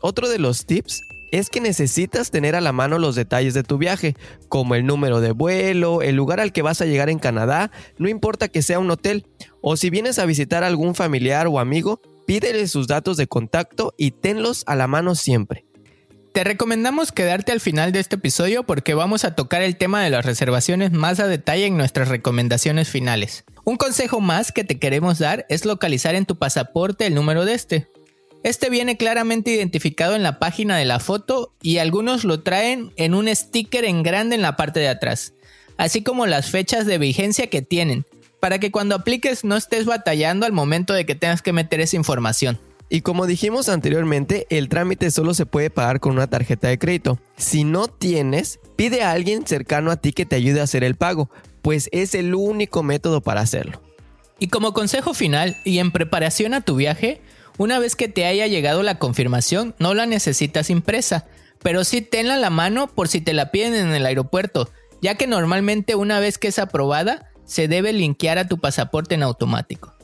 Otro 0.00 0.28
de 0.28 0.38
los 0.38 0.66
tips 0.66 1.02
es 1.32 1.50
que 1.50 1.60
necesitas 1.60 2.30
tener 2.30 2.56
a 2.56 2.60
la 2.60 2.72
mano 2.72 2.98
los 2.98 3.14
detalles 3.14 3.54
de 3.54 3.62
tu 3.62 3.78
viaje, 3.78 4.16
como 4.48 4.74
el 4.74 4.86
número 4.86 5.20
de 5.20 5.32
vuelo, 5.32 6.02
el 6.02 6.16
lugar 6.16 6.40
al 6.40 6.52
que 6.52 6.62
vas 6.62 6.80
a 6.80 6.86
llegar 6.86 7.08
en 7.08 7.18
Canadá, 7.18 7.70
no 7.98 8.08
importa 8.08 8.48
que 8.48 8.62
sea 8.62 8.78
un 8.78 8.90
hotel, 8.90 9.26
o 9.60 9.76
si 9.76 9.90
vienes 9.90 10.18
a 10.18 10.26
visitar 10.26 10.64
a 10.64 10.66
algún 10.66 10.94
familiar 10.94 11.46
o 11.46 11.60
amigo, 11.60 12.00
pídele 12.26 12.66
sus 12.66 12.88
datos 12.88 13.16
de 13.16 13.26
contacto 13.26 13.94
y 13.96 14.12
tenlos 14.12 14.64
a 14.66 14.74
la 14.74 14.86
mano 14.86 15.14
siempre. 15.14 15.66
Te 16.32 16.44
recomendamos 16.44 17.10
quedarte 17.10 17.50
al 17.50 17.58
final 17.58 17.90
de 17.90 17.98
este 17.98 18.14
episodio 18.14 18.62
porque 18.62 18.94
vamos 18.94 19.24
a 19.24 19.34
tocar 19.34 19.62
el 19.62 19.76
tema 19.76 20.04
de 20.04 20.10
las 20.10 20.24
reservaciones 20.24 20.92
más 20.92 21.18
a 21.18 21.26
detalle 21.26 21.66
en 21.66 21.76
nuestras 21.76 22.06
recomendaciones 22.06 22.88
finales. 22.88 23.42
Un 23.64 23.76
consejo 23.76 24.20
más 24.20 24.52
que 24.52 24.62
te 24.62 24.78
queremos 24.78 25.18
dar 25.18 25.44
es 25.48 25.64
localizar 25.64 26.14
en 26.14 26.26
tu 26.26 26.36
pasaporte 26.36 27.06
el 27.06 27.16
número 27.16 27.44
de 27.44 27.54
este. 27.54 27.88
Este 28.44 28.70
viene 28.70 28.96
claramente 28.96 29.50
identificado 29.50 30.14
en 30.14 30.22
la 30.22 30.38
página 30.38 30.76
de 30.76 30.84
la 30.84 31.00
foto 31.00 31.52
y 31.60 31.78
algunos 31.78 32.22
lo 32.22 32.40
traen 32.42 32.92
en 32.94 33.14
un 33.14 33.26
sticker 33.34 33.84
en 33.84 34.04
grande 34.04 34.36
en 34.36 34.42
la 34.42 34.56
parte 34.56 34.78
de 34.78 34.88
atrás, 34.88 35.34
así 35.78 36.04
como 36.04 36.26
las 36.26 36.48
fechas 36.48 36.86
de 36.86 36.98
vigencia 36.98 37.48
que 37.48 37.60
tienen, 37.60 38.06
para 38.38 38.60
que 38.60 38.70
cuando 38.70 38.94
apliques 38.94 39.42
no 39.42 39.56
estés 39.56 39.84
batallando 39.84 40.46
al 40.46 40.52
momento 40.52 40.94
de 40.94 41.04
que 41.04 41.16
tengas 41.16 41.42
que 41.42 41.52
meter 41.52 41.80
esa 41.80 41.96
información. 41.96 42.60
Y 42.92 43.02
como 43.02 43.28
dijimos 43.28 43.68
anteriormente, 43.68 44.48
el 44.50 44.68
trámite 44.68 45.12
solo 45.12 45.32
se 45.32 45.46
puede 45.46 45.70
pagar 45.70 46.00
con 46.00 46.12
una 46.12 46.26
tarjeta 46.26 46.66
de 46.66 46.78
crédito. 46.78 47.20
Si 47.36 47.62
no 47.62 47.86
tienes, 47.86 48.58
pide 48.74 49.04
a 49.04 49.12
alguien 49.12 49.46
cercano 49.46 49.92
a 49.92 49.96
ti 49.96 50.12
que 50.12 50.26
te 50.26 50.34
ayude 50.34 50.60
a 50.60 50.64
hacer 50.64 50.82
el 50.82 50.96
pago, 50.96 51.30
pues 51.62 51.88
es 51.92 52.16
el 52.16 52.34
único 52.34 52.82
método 52.82 53.20
para 53.20 53.42
hacerlo. 53.42 53.80
Y 54.40 54.48
como 54.48 54.72
consejo 54.72 55.14
final 55.14 55.56
y 55.64 55.78
en 55.78 55.92
preparación 55.92 56.52
a 56.52 56.62
tu 56.62 56.74
viaje, 56.74 57.22
una 57.58 57.78
vez 57.78 57.94
que 57.94 58.08
te 58.08 58.26
haya 58.26 58.48
llegado 58.48 58.82
la 58.82 58.98
confirmación, 58.98 59.76
no 59.78 59.94
la 59.94 60.06
necesitas 60.06 60.68
impresa, 60.68 61.26
pero 61.62 61.84
sí 61.84 62.00
tenla 62.00 62.34
a 62.34 62.38
la 62.38 62.50
mano 62.50 62.88
por 62.88 63.06
si 63.06 63.20
te 63.20 63.34
la 63.34 63.52
piden 63.52 63.74
en 63.74 63.92
el 63.92 64.04
aeropuerto, 64.04 64.68
ya 65.00 65.14
que 65.14 65.28
normalmente 65.28 65.94
una 65.94 66.18
vez 66.18 66.38
que 66.38 66.48
es 66.48 66.58
aprobada, 66.58 67.30
se 67.44 67.68
debe 67.68 67.92
linkear 67.92 68.38
a 68.38 68.48
tu 68.48 68.58
pasaporte 68.58 69.14
en 69.14 69.22
automático. 69.22 69.94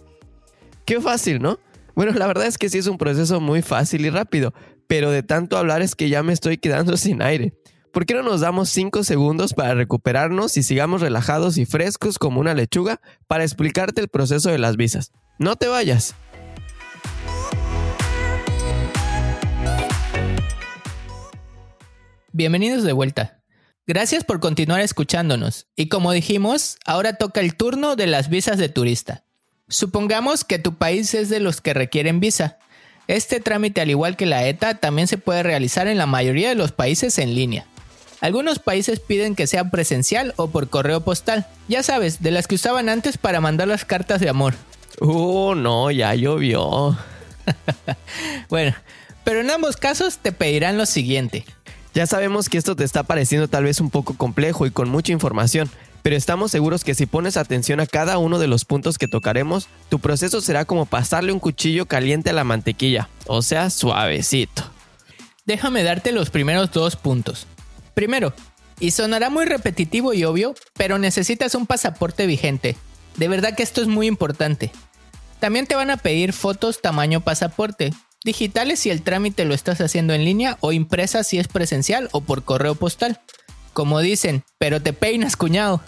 Qué 0.85 1.00
fácil, 1.00 1.43
¿no? 1.43 1.59
Bueno, 1.97 2.12
la 2.12 2.26
verdad 2.26 2.47
es 2.47 2.59
que 2.59 2.69
sí 2.69 2.76
es 2.76 2.88
un 2.88 2.99
proceso 2.99 3.41
muy 3.41 3.62
fácil 3.62 4.05
y 4.05 4.11
rápido, 4.11 4.53
pero 4.87 5.11
de 5.11 5.23
tanto 5.23 5.57
hablar 5.57 5.81
es 5.81 5.95
que 5.95 6.11
ya 6.11 6.23
me 6.23 6.35
estoy 6.35 6.59
quedando 6.59 6.95
sin 6.99 7.23
aire. 7.23 7.55
¿Por 7.91 8.05
qué 8.05 8.12
no 8.12 8.23
nos 8.23 8.43
damos 8.43 8.69
5 8.69 9.03
segundos 9.03 9.55
para 9.55 9.73
recuperarnos 9.75 10.59
y 10.59 10.62
sigamos 10.62 11.00
relajados 11.00 11.57
y 11.57 11.65
frescos 11.65 12.19
como 12.19 12.38
una 12.38 12.53
lechuga 12.53 13.00
para 13.26 13.45
explicarte 13.45 14.03
el 14.03 14.09
proceso 14.09 14.50
de 14.50 14.59
las 14.59 14.76
visas? 14.76 15.12
No 15.38 15.57
te 15.57 15.69
vayas. 15.69 16.15
Bienvenidos 22.31 22.85
de 22.85 22.93
vuelta. 22.93 23.43
Gracias 23.87 24.23
por 24.23 24.41
continuar 24.41 24.83
escuchándonos. 24.83 25.69
Y 25.76 25.88
como 25.88 26.12
dijimos, 26.12 26.76
ahora 26.85 27.15
toca 27.15 27.41
el 27.41 27.57
turno 27.57 27.97
de 27.97 28.07
las 28.07 28.29
visas 28.29 28.59
de 28.59 28.69
turista. 28.69 29.25
Supongamos 29.69 30.45
que 30.45 30.61
tu 30.61 30.75
país 30.75 31.13
es 31.15 31.29
de 31.29 31.41
los 31.41 31.61
que 31.61 31.75
requieren 31.75 32.21
visa. 32.21 32.57
Este 33.09 33.41
trámite, 33.41 33.81
al 33.81 33.91
igual 33.91 34.17
que 34.17 34.25
la 34.25 34.47
ETA, 34.47 34.77
también 34.77 35.09
se 35.09 35.19
puede 35.19 35.43
realizar 35.43 35.89
en 35.89 35.99
la 35.99 36.07
mayoría 36.07 36.49
de 36.49 36.55
los 36.55 36.71
países 36.71 37.19
en 37.19 37.35
línea. 37.35 37.67
Algunos 38.21 38.61
países 38.61 39.01
piden 39.01 39.35
que 39.35 39.49
sea 39.49 39.71
presencial 39.71 40.35
o 40.37 40.49
por 40.49 40.69
correo 40.69 41.01
postal. 41.01 41.47
Ya 41.69 41.83
sabes, 41.83 42.23
de 42.23 42.31
las 42.31 42.47
que 42.47 42.55
usaban 42.55 42.89
antes 42.89 43.19
para 43.19 43.41
mandar 43.41 43.67
las 43.67 43.85
cartas 43.85 44.21
de 44.21 44.29
amor. 44.29 44.55
Uh, 45.01 45.55
no, 45.57 45.91
ya 45.91 46.15
llovió. 46.15 46.97
bueno, 48.49 48.75
pero 49.25 49.41
en 49.41 49.51
ambos 49.51 49.77
casos 49.77 50.19
te 50.19 50.31
pedirán 50.31 50.79
lo 50.79 50.87
siguiente. 50.87 51.45
Ya 51.93 52.07
sabemos 52.07 52.49
que 52.49 52.59
esto 52.59 52.77
te 52.77 52.85
está 52.85 53.03
pareciendo 53.03 53.49
tal 53.49 53.65
vez 53.65 53.81
un 53.81 53.91
poco 53.91 54.15
complejo 54.17 54.67
y 54.67 54.71
con 54.71 54.89
mucha 54.89 55.13
información, 55.13 55.69
pero 56.07 56.15
estamos 56.15 56.53
seguros 56.53 56.85
que 56.85 56.95
si 56.95 57.05
pones 57.05 57.37
atención 57.37 57.81
a 57.81 57.87
cada 57.89 58.19
uno 58.19 58.39
de 58.39 58.47
los 58.47 58.65
puntos 58.65 58.97
que 58.97 59.09
tocaremos, 59.09 59.67
tu 59.89 59.99
proceso 59.99 60.41
será 60.41 60.65
como 60.65 60.87
pasarle 60.87 61.33
un 61.33 61.41
cuchillo 61.41 61.87
caliente 61.87 62.31
a 62.31 62.33
la 62.33 62.45
mantequilla, 62.45 63.09
o 63.27 63.43
sea, 63.43 63.71
suavecito. 63.71 64.71
Déjame 65.47 65.83
darte 65.83 66.13
los 66.13 66.31
primeros 66.31 66.71
dos 66.71 66.95
puntos. 66.95 67.49
Primero, 67.95 68.33
y 68.79 68.93
sonará 68.93 69.31
muy 69.31 69.47
repetitivo 69.47 70.15
y 70.15 70.23
obvio, 70.23 70.55
pero 70.75 70.97
necesitas 70.99 71.57
un 71.57 71.67
pasaporte 71.67 72.29
vigente. 72.29 72.77
De 73.17 73.27
verdad 73.27 73.57
que 73.57 73.65
esto 73.65 73.83
es 73.83 73.89
muy 73.89 74.07
importante. 74.07 74.71
También 75.41 75.67
te 75.67 75.75
van 75.75 75.91
a 75.91 75.97
pedir 75.97 76.33
fotos 76.33 76.81
tamaño 76.81 77.23
pasaporte, 77.23 77.93
digitales 78.25 78.79
si 78.79 78.91
el 78.91 79.03
trámite 79.03 79.45
lo 79.45 79.55
estás 79.55 79.81
haciendo 79.81 80.15
en 80.15 80.25
línea 80.25 80.57
o 80.61 80.71
impresas 80.71 81.27
si 81.27 81.41
es 81.41 81.49
presencial 81.49 82.09
o 82.13 82.21
por 82.21 82.45
correo 82.45 82.77
postal. 82.77 83.21
Como 83.76 84.00
dicen, 84.00 84.42
pero 84.56 84.80
te 84.80 84.95
peinas, 84.95 85.37
cuñado. 85.37 85.83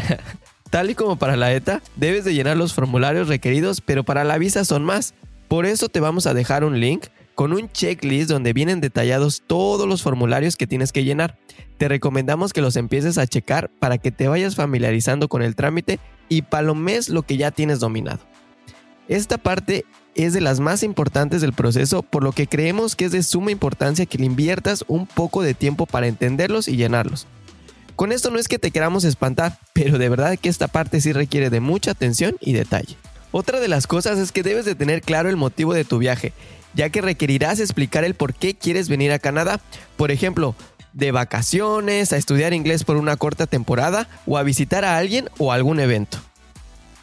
Tal 0.70 0.90
y 0.90 0.94
como 0.94 1.16
para 1.16 1.34
la 1.34 1.50
ETA, 1.50 1.80
debes 1.94 2.26
de 2.26 2.34
llenar 2.34 2.58
los 2.58 2.74
formularios 2.74 3.28
requeridos, 3.28 3.80
pero 3.80 4.04
para 4.04 4.22
la 4.22 4.36
visa 4.36 4.66
son 4.66 4.84
más. 4.84 5.14
Por 5.48 5.64
eso 5.64 5.88
te 5.88 6.00
vamos 6.00 6.26
a 6.26 6.34
dejar 6.34 6.62
un 6.62 6.78
link 6.78 7.06
con 7.34 7.54
un 7.54 7.72
checklist 7.72 8.28
donde 8.28 8.52
vienen 8.52 8.82
detallados 8.82 9.42
todos 9.46 9.88
los 9.88 10.02
formularios 10.02 10.56
que 10.56 10.66
tienes 10.66 10.92
que 10.92 11.04
llenar. 11.04 11.38
Te 11.78 11.88
recomendamos 11.88 12.52
que 12.52 12.60
los 12.60 12.76
empieces 12.76 13.16
a 13.16 13.26
checar 13.26 13.70
para 13.80 13.96
que 13.96 14.12
te 14.12 14.28
vayas 14.28 14.54
familiarizando 14.54 15.28
con 15.28 15.40
el 15.40 15.56
trámite 15.56 15.98
y 16.28 16.42
palomes 16.42 17.08
lo 17.08 17.22
que 17.22 17.38
ya 17.38 17.50
tienes 17.50 17.80
dominado. 17.80 18.20
Esta 19.08 19.38
parte 19.38 19.84
es 20.14 20.32
de 20.32 20.40
las 20.40 20.60
más 20.60 20.82
importantes 20.82 21.40
del 21.40 21.52
proceso, 21.52 22.02
por 22.02 22.24
lo 22.24 22.32
que 22.32 22.46
creemos 22.46 22.96
que 22.96 23.04
es 23.04 23.12
de 23.12 23.22
suma 23.22 23.50
importancia 23.50 24.06
que 24.06 24.18
le 24.18 24.26
inviertas 24.26 24.84
un 24.88 25.06
poco 25.06 25.42
de 25.42 25.54
tiempo 25.54 25.86
para 25.86 26.06
entenderlos 26.06 26.68
y 26.68 26.76
llenarlos. 26.76 27.26
Con 27.94 28.12
esto 28.12 28.30
no 28.30 28.38
es 28.38 28.48
que 28.48 28.58
te 28.58 28.70
queramos 28.70 29.04
espantar, 29.04 29.58
pero 29.72 29.98
de 29.98 30.08
verdad 30.08 30.38
que 30.38 30.48
esta 30.48 30.68
parte 30.68 31.00
sí 31.00 31.12
requiere 31.12 31.50
de 31.50 31.60
mucha 31.60 31.92
atención 31.92 32.36
y 32.40 32.52
detalle. 32.52 32.96
Otra 33.32 33.60
de 33.60 33.68
las 33.68 33.86
cosas 33.86 34.18
es 34.18 34.32
que 34.32 34.42
debes 34.42 34.64
de 34.64 34.74
tener 34.74 35.02
claro 35.02 35.28
el 35.28 35.36
motivo 35.36 35.72
de 35.72 35.84
tu 35.84 35.98
viaje, 35.98 36.32
ya 36.74 36.90
que 36.90 37.00
requerirás 37.00 37.60
explicar 37.60 38.04
el 38.04 38.14
por 38.14 38.34
qué 38.34 38.54
quieres 38.54 38.88
venir 38.88 39.12
a 39.12 39.18
Canadá. 39.18 39.60
Por 39.96 40.10
ejemplo, 40.10 40.54
de 40.92 41.12
vacaciones, 41.12 42.12
a 42.12 42.16
estudiar 42.16 42.54
inglés 42.54 42.84
por 42.84 42.96
una 42.96 43.16
corta 43.16 43.46
temporada 43.46 44.08
o 44.26 44.38
a 44.38 44.42
visitar 44.42 44.84
a 44.84 44.96
alguien 44.96 45.28
o 45.38 45.52
algún 45.52 45.80
evento. 45.80 46.18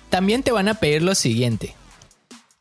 También 0.09 0.43
te 0.43 0.51
van 0.51 0.67
a 0.67 0.75
pedir 0.75 1.01
lo 1.01 1.15
siguiente, 1.15 1.75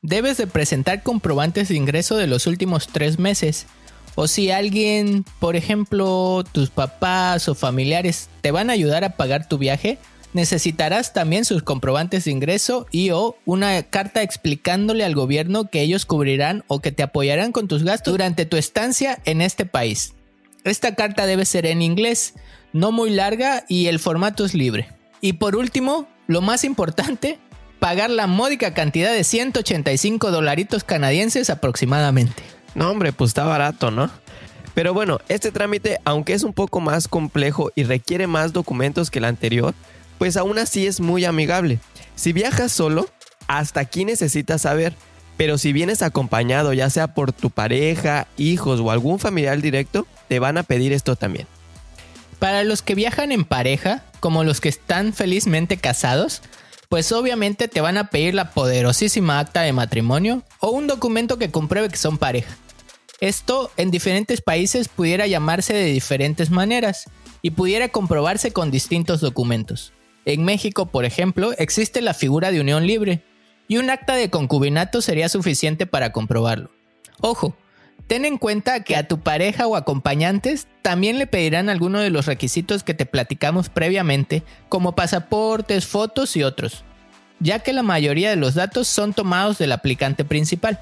debes 0.02 0.36
de 0.36 0.48
presentar 0.48 1.02
comprobantes 1.02 1.68
de 1.68 1.76
ingreso 1.76 2.16
de 2.16 2.26
los 2.26 2.46
últimos 2.46 2.88
tres 2.88 3.18
meses. 3.18 3.66
O 4.14 4.26
si 4.26 4.50
alguien, 4.50 5.24
por 5.38 5.56
ejemplo, 5.56 6.44
tus 6.52 6.68
papás 6.68 7.48
o 7.48 7.54
familiares 7.54 8.28
te 8.42 8.50
van 8.50 8.68
a 8.68 8.74
ayudar 8.74 9.04
a 9.04 9.16
pagar 9.16 9.48
tu 9.48 9.56
viaje, 9.56 9.98
necesitarás 10.34 11.12
también 11.12 11.44
sus 11.44 11.62
comprobantes 11.62 12.24
de 12.24 12.32
ingreso 12.32 12.86
y 12.90 13.10
o 13.10 13.36
una 13.46 13.82
carta 13.84 14.22
explicándole 14.22 15.04
al 15.04 15.14
gobierno 15.14 15.70
que 15.70 15.80
ellos 15.80 16.04
cubrirán 16.04 16.64
o 16.66 16.80
que 16.80 16.92
te 16.92 17.02
apoyarán 17.02 17.52
con 17.52 17.68
tus 17.68 17.84
gastos 17.84 18.12
durante 18.12 18.44
tu 18.44 18.56
estancia 18.56 19.18
en 19.24 19.40
este 19.40 19.64
país. 19.64 20.14
Esta 20.64 20.94
carta 20.94 21.26
debe 21.26 21.44
ser 21.44 21.64
en 21.66 21.80
inglés, 21.80 22.34
no 22.72 22.92
muy 22.92 23.10
larga 23.10 23.64
y 23.68 23.86
el 23.86 23.98
formato 23.98 24.44
es 24.44 24.54
libre. 24.54 24.88
Y 25.20 25.34
por 25.34 25.56
último, 25.56 26.08
lo 26.26 26.40
más 26.40 26.64
importante, 26.64 27.38
pagar 27.82 28.10
la 28.10 28.28
módica 28.28 28.74
cantidad 28.74 29.12
de 29.12 29.24
185 29.24 30.30
dolaritos 30.30 30.84
canadienses 30.84 31.50
aproximadamente. 31.50 32.44
No, 32.76 32.88
hombre, 32.88 33.12
pues 33.12 33.30
está 33.30 33.42
barato, 33.42 33.90
¿no? 33.90 34.08
Pero 34.72 34.94
bueno, 34.94 35.18
este 35.28 35.50
trámite, 35.50 35.98
aunque 36.04 36.34
es 36.34 36.44
un 36.44 36.52
poco 36.52 36.78
más 36.78 37.08
complejo 37.08 37.72
y 37.74 37.82
requiere 37.82 38.28
más 38.28 38.52
documentos 38.52 39.10
que 39.10 39.18
el 39.18 39.24
anterior, 39.24 39.74
pues 40.18 40.36
aún 40.36 40.60
así 40.60 40.86
es 40.86 41.00
muy 41.00 41.24
amigable. 41.24 41.80
Si 42.14 42.32
viajas 42.32 42.70
solo, 42.70 43.08
hasta 43.48 43.80
aquí 43.80 44.04
necesitas 44.04 44.62
saber, 44.62 44.94
pero 45.36 45.58
si 45.58 45.72
vienes 45.72 46.02
acompañado, 46.02 46.72
ya 46.72 46.88
sea 46.88 47.14
por 47.14 47.32
tu 47.32 47.50
pareja, 47.50 48.28
hijos 48.36 48.78
o 48.78 48.92
algún 48.92 49.18
familiar 49.18 49.60
directo, 49.60 50.06
te 50.28 50.38
van 50.38 50.56
a 50.56 50.62
pedir 50.62 50.92
esto 50.92 51.16
también. 51.16 51.48
Para 52.38 52.62
los 52.62 52.80
que 52.80 52.94
viajan 52.94 53.32
en 53.32 53.44
pareja, 53.44 54.04
como 54.20 54.44
los 54.44 54.60
que 54.60 54.68
están 54.68 55.12
felizmente 55.12 55.78
casados, 55.78 56.42
pues 56.92 57.10
obviamente 57.10 57.68
te 57.68 57.80
van 57.80 57.96
a 57.96 58.10
pedir 58.10 58.34
la 58.34 58.50
poderosísima 58.50 59.38
acta 59.38 59.62
de 59.62 59.72
matrimonio 59.72 60.42
o 60.60 60.72
un 60.72 60.86
documento 60.86 61.38
que 61.38 61.50
compruebe 61.50 61.88
que 61.88 61.96
son 61.96 62.18
pareja. 62.18 62.54
Esto 63.18 63.70
en 63.78 63.90
diferentes 63.90 64.42
países 64.42 64.88
pudiera 64.88 65.26
llamarse 65.26 65.72
de 65.72 65.86
diferentes 65.86 66.50
maneras 66.50 67.08
y 67.40 67.52
pudiera 67.52 67.88
comprobarse 67.88 68.52
con 68.52 68.70
distintos 68.70 69.22
documentos. 69.22 69.94
En 70.26 70.44
México, 70.44 70.84
por 70.84 71.06
ejemplo, 71.06 71.54
existe 71.56 72.02
la 72.02 72.12
figura 72.12 72.52
de 72.52 72.60
unión 72.60 72.86
libre 72.86 73.22
y 73.68 73.78
un 73.78 73.88
acta 73.88 74.14
de 74.14 74.28
concubinato 74.28 75.00
sería 75.00 75.30
suficiente 75.30 75.86
para 75.86 76.12
comprobarlo. 76.12 76.72
Ojo, 77.22 77.56
ten 78.06 78.24
en 78.24 78.38
cuenta 78.38 78.84
que 78.84 78.96
a 78.96 79.08
tu 79.08 79.20
pareja 79.20 79.66
o 79.66 79.76
acompañantes 79.76 80.66
también 80.82 81.18
le 81.18 81.26
pedirán 81.26 81.68
algunos 81.68 82.02
de 82.02 82.10
los 82.10 82.26
requisitos 82.26 82.82
que 82.82 82.94
te 82.94 83.06
platicamos 83.06 83.68
previamente, 83.68 84.42
como 84.68 84.94
pasaportes, 84.94 85.86
fotos 85.86 86.36
y 86.36 86.42
otros, 86.42 86.84
ya 87.40 87.60
que 87.60 87.72
la 87.72 87.82
mayoría 87.82 88.30
de 88.30 88.36
los 88.36 88.54
datos 88.54 88.88
son 88.88 89.14
tomados 89.14 89.58
del 89.58 89.72
aplicante 89.72 90.24
principal. 90.24 90.80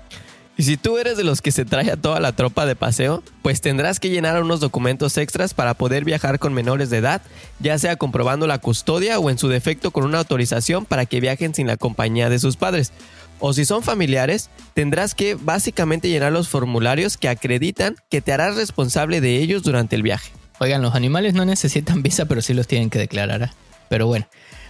Y 0.56 0.64
si 0.64 0.76
tú 0.76 0.98
eres 0.98 1.16
de 1.16 1.24
los 1.24 1.40
que 1.40 1.52
se 1.52 1.64
trae 1.64 1.90
a 1.90 1.96
toda 1.96 2.20
la 2.20 2.32
tropa 2.32 2.66
de 2.66 2.76
paseo, 2.76 3.22
pues 3.40 3.62
tendrás 3.62 3.98
que 3.98 4.10
llenar 4.10 4.42
unos 4.42 4.60
documentos 4.60 5.16
extras 5.16 5.54
para 5.54 5.72
poder 5.72 6.04
viajar 6.04 6.38
con 6.38 6.52
menores 6.52 6.90
de 6.90 6.98
edad, 6.98 7.22
ya 7.60 7.78
sea 7.78 7.96
comprobando 7.96 8.46
la 8.46 8.58
custodia 8.58 9.18
o 9.18 9.30
en 9.30 9.38
su 9.38 9.48
defecto 9.48 9.90
con 9.90 10.04
una 10.04 10.18
autorización 10.18 10.84
para 10.84 11.06
que 11.06 11.20
viajen 11.20 11.54
sin 11.54 11.66
la 11.66 11.78
compañía 11.78 12.28
de 12.28 12.38
sus 12.38 12.56
padres 12.56 12.92
o 13.40 13.52
si 13.52 13.64
son 13.64 13.82
familiares, 13.82 14.50
tendrás 14.74 15.14
que 15.14 15.34
básicamente 15.34 16.08
llenar 16.08 16.32
los 16.32 16.48
formularios 16.48 17.16
que 17.16 17.28
acreditan 17.28 17.96
que 18.08 18.20
te 18.20 18.32
harás 18.32 18.56
responsable 18.56 19.20
de 19.20 19.38
ellos 19.38 19.62
durante 19.62 19.96
el 19.96 20.02
viaje. 20.02 20.30
Oigan, 20.60 20.82
los 20.82 20.94
animales 20.94 21.34
no 21.34 21.44
necesitan 21.44 22.02
visa, 22.02 22.26
pero 22.26 22.42
sí 22.42 22.54
los 22.54 22.66
tienen 22.66 22.90
que 22.90 22.98
declarar. 22.98 23.42
¿ah? 23.42 23.54
Pero 23.88 24.06
bueno. 24.06 24.26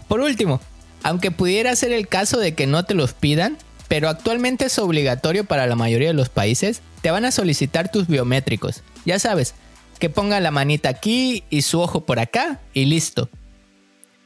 Por 0.09 0.21
último, 0.21 0.61
aunque 1.03 1.31
pudiera 1.31 1.75
ser 1.77 1.93
el 1.93 2.09
caso 2.09 2.39
de 2.39 2.55
que 2.55 2.67
no 2.67 2.85
te 2.85 2.95
los 2.95 3.13
pidan, 3.13 3.59
pero 3.89 4.09
actualmente 4.09 4.67
es 4.67 4.79
obligatorio 4.79 5.45
para 5.45 5.67
la 5.67 5.77
mayoría 5.77 6.09
de 6.09 6.15
los 6.15 6.29
países, 6.29 6.83
te 7.03 7.11
van 7.11 7.25
a 7.25 7.33
solicitar 7.33 7.91
tus 7.91 8.07
biométricos. 8.07 8.83
Ya 9.05 9.19
sabes, 9.19 9.55
que 9.99 10.11
ponga 10.11 10.41
la 10.41 10.51
manita 10.51 10.89
aquí 10.89 11.45
y 11.51 11.63
su 11.63 11.81
ojo 11.81 12.07
por 12.07 12.19
acá 12.19 12.61
y 12.73 12.87
listo. 12.87 13.29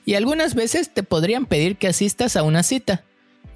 Y 0.06 0.14
algunas 0.14 0.54
veces 0.54 0.92
te 0.92 1.02
podrían 1.02 1.46
pedir 1.46 1.76
que 1.76 1.88
asistas 1.88 2.36
a 2.36 2.42
una 2.42 2.62
cita. 2.62 3.04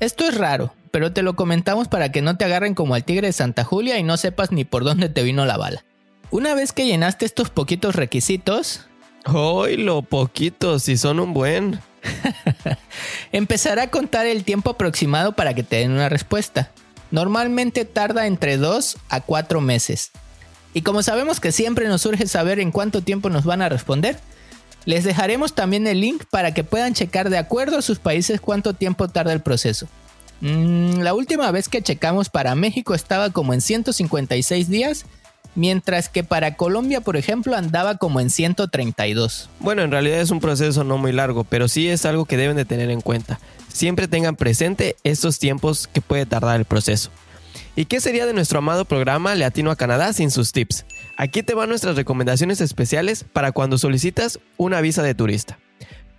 Esto 0.01 0.27
es 0.27 0.37
raro, 0.37 0.75
pero 0.91 1.13
te 1.13 1.23
lo 1.23 1.37
comentamos 1.37 1.89
para 1.89 2.11
que 2.13 2.23
no 2.23 2.37
te 2.37 2.45
agarren 2.45 2.75
como 2.75 2.95
al 2.95 3.05
tigre 3.05 3.29
de 3.29 3.33
Santa 3.33 3.65
Julia 3.65 3.99
y 3.99 4.03
no 4.03 4.17
sepas 4.17 4.53
ni 4.53 4.65
por 4.65 4.85
dónde 4.85 5.09
te 5.09 5.23
vino 5.23 5.45
la 5.45 5.57
bala. 5.57 5.85
Una 6.31 6.55
vez 6.55 6.73
que 6.73 6.87
llenaste 6.87 7.25
estos 7.25 7.51
poquitos 7.51 7.95
requisitos... 7.95 8.87
¡Ay, 9.25 9.77
lo 9.77 10.03
poquito! 10.03 10.79
Si 10.79 10.97
son 10.97 11.21
un 11.21 11.35
buen! 11.35 11.81
Empezará 13.33 13.85
a 13.85 13.91
contar 13.91 14.27
el 14.27 14.45
tiempo 14.45 14.71
aproximado 14.71 15.33
para 15.33 15.55
que 15.55 15.63
te 15.63 15.77
den 15.77 15.93
una 15.93 16.09
respuesta. 16.09 16.71
Normalmente 17.11 17.85
tarda 17.85 18.27
entre 18.27 18.57
2 18.57 18.97
a 19.09 19.21
4 19.21 19.61
meses. 19.61 20.11
Y 20.75 20.83
como 20.83 21.03
sabemos 21.03 21.41
que 21.41 21.53
siempre 21.53 21.89
nos 21.89 22.03
surge 22.03 22.27
saber 22.27 22.61
en 22.61 22.71
cuánto 22.71 23.03
tiempo 23.03 23.31
nos 23.31 23.45
van 23.45 23.63
a 23.63 23.69
responder, 23.69 24.19
les 24.85 25.05
dejaremos 25.05 25.55
también 25.55 25.87
el 25.87 26.01
link 26.01 26.25
para 26.31 26.53
que 26.53 26.65
puedan 26.65 26.95
checar 26.95 27.31
de 27.31 27.39
acuerdo 27.39 27.79
a 27.79 27.83
sus 27.83 27.99
países 27.99 28.41
cuánto 28.41 28.75
tiempo 28.75 29.09
tarda 29.09 29.33
el 29.33 29.41
proceso. 29.41 29.89
Mm, 30.41 31.01
la 31.01 31.15
última 31.15 31.51
vez 31.51 31.69
que 31.69 31.83
checamos 31.83 32.29
para 32.29 32.55
México 32.55 32.95
estaba 32.95 33.31
como 33.31 33.55
en 33.55 33.61
156 33.61 34.69
días, 34.69 35.05
mientras 35.55 36.09
que 36.09 36.23
para 36.23 36.55
Colombia, 36.57 37.01
por 37.01 37.17
ejemplo, 37.17 37.57
andaba 37.57 37.97
como 37.97 38.21
en 38.21 38.31
132. 38.31 39.51
Bueno, 39.61 39.83
en 39.83 39.91
realidad 39.91 40.21
es 40.21 40.31
un 40.31 40.41
proceso 40.41 40.85
no 40.85 40.99
muy 40.99 41.13
largo, 41.13 41.45
pero 41.45 41.69
sí 41.69 41.89
es 41.89 42.05
algo 42.07 42.25
que 42.25 42.37
deben 42.37 42.57
de 42.57 42.65
tener 42.65 42.91
en 42.91 43.01
cuenta. 43.01 43.41
Siempre 43.73 44.09
tengan 44.09 44.37
presente 44.37 44.97
estos 45.05 45.39
tiempos 45.39 45.89
que 45.93 46.01
puede 46.01 46.27
tardar 46.27 46.59
el 46.59 46.65
proceso. 46.65 47.11
¿Y 47.77 47.85
qué 47.85 48.01
sería 48.01 48.27
de 48.27 48.33
nuestro 48.33 48.59
amado 48.59 48.85
programa 48.85 49.35
Latino 49.35 49.71
a 49.71 49.77
Canadá 49.77 50.13
sin 50.13 50.31
sus 50.31 50.53
tips? 50.53 50.85
Aquí 51.17 51.43
te 51.43 51.55
van 51.55 51.69
nuestras 51.69 51.97
recomendaciones 51.97 52.61
especiales 52.61 53.25
para 53.33 53.53
cuando 53.53 53.79
solicitas 53.79 54.41
una 54.57 54.81
visa 54.81 55.03
de 55.03 55.15
turista. 55.15 55.59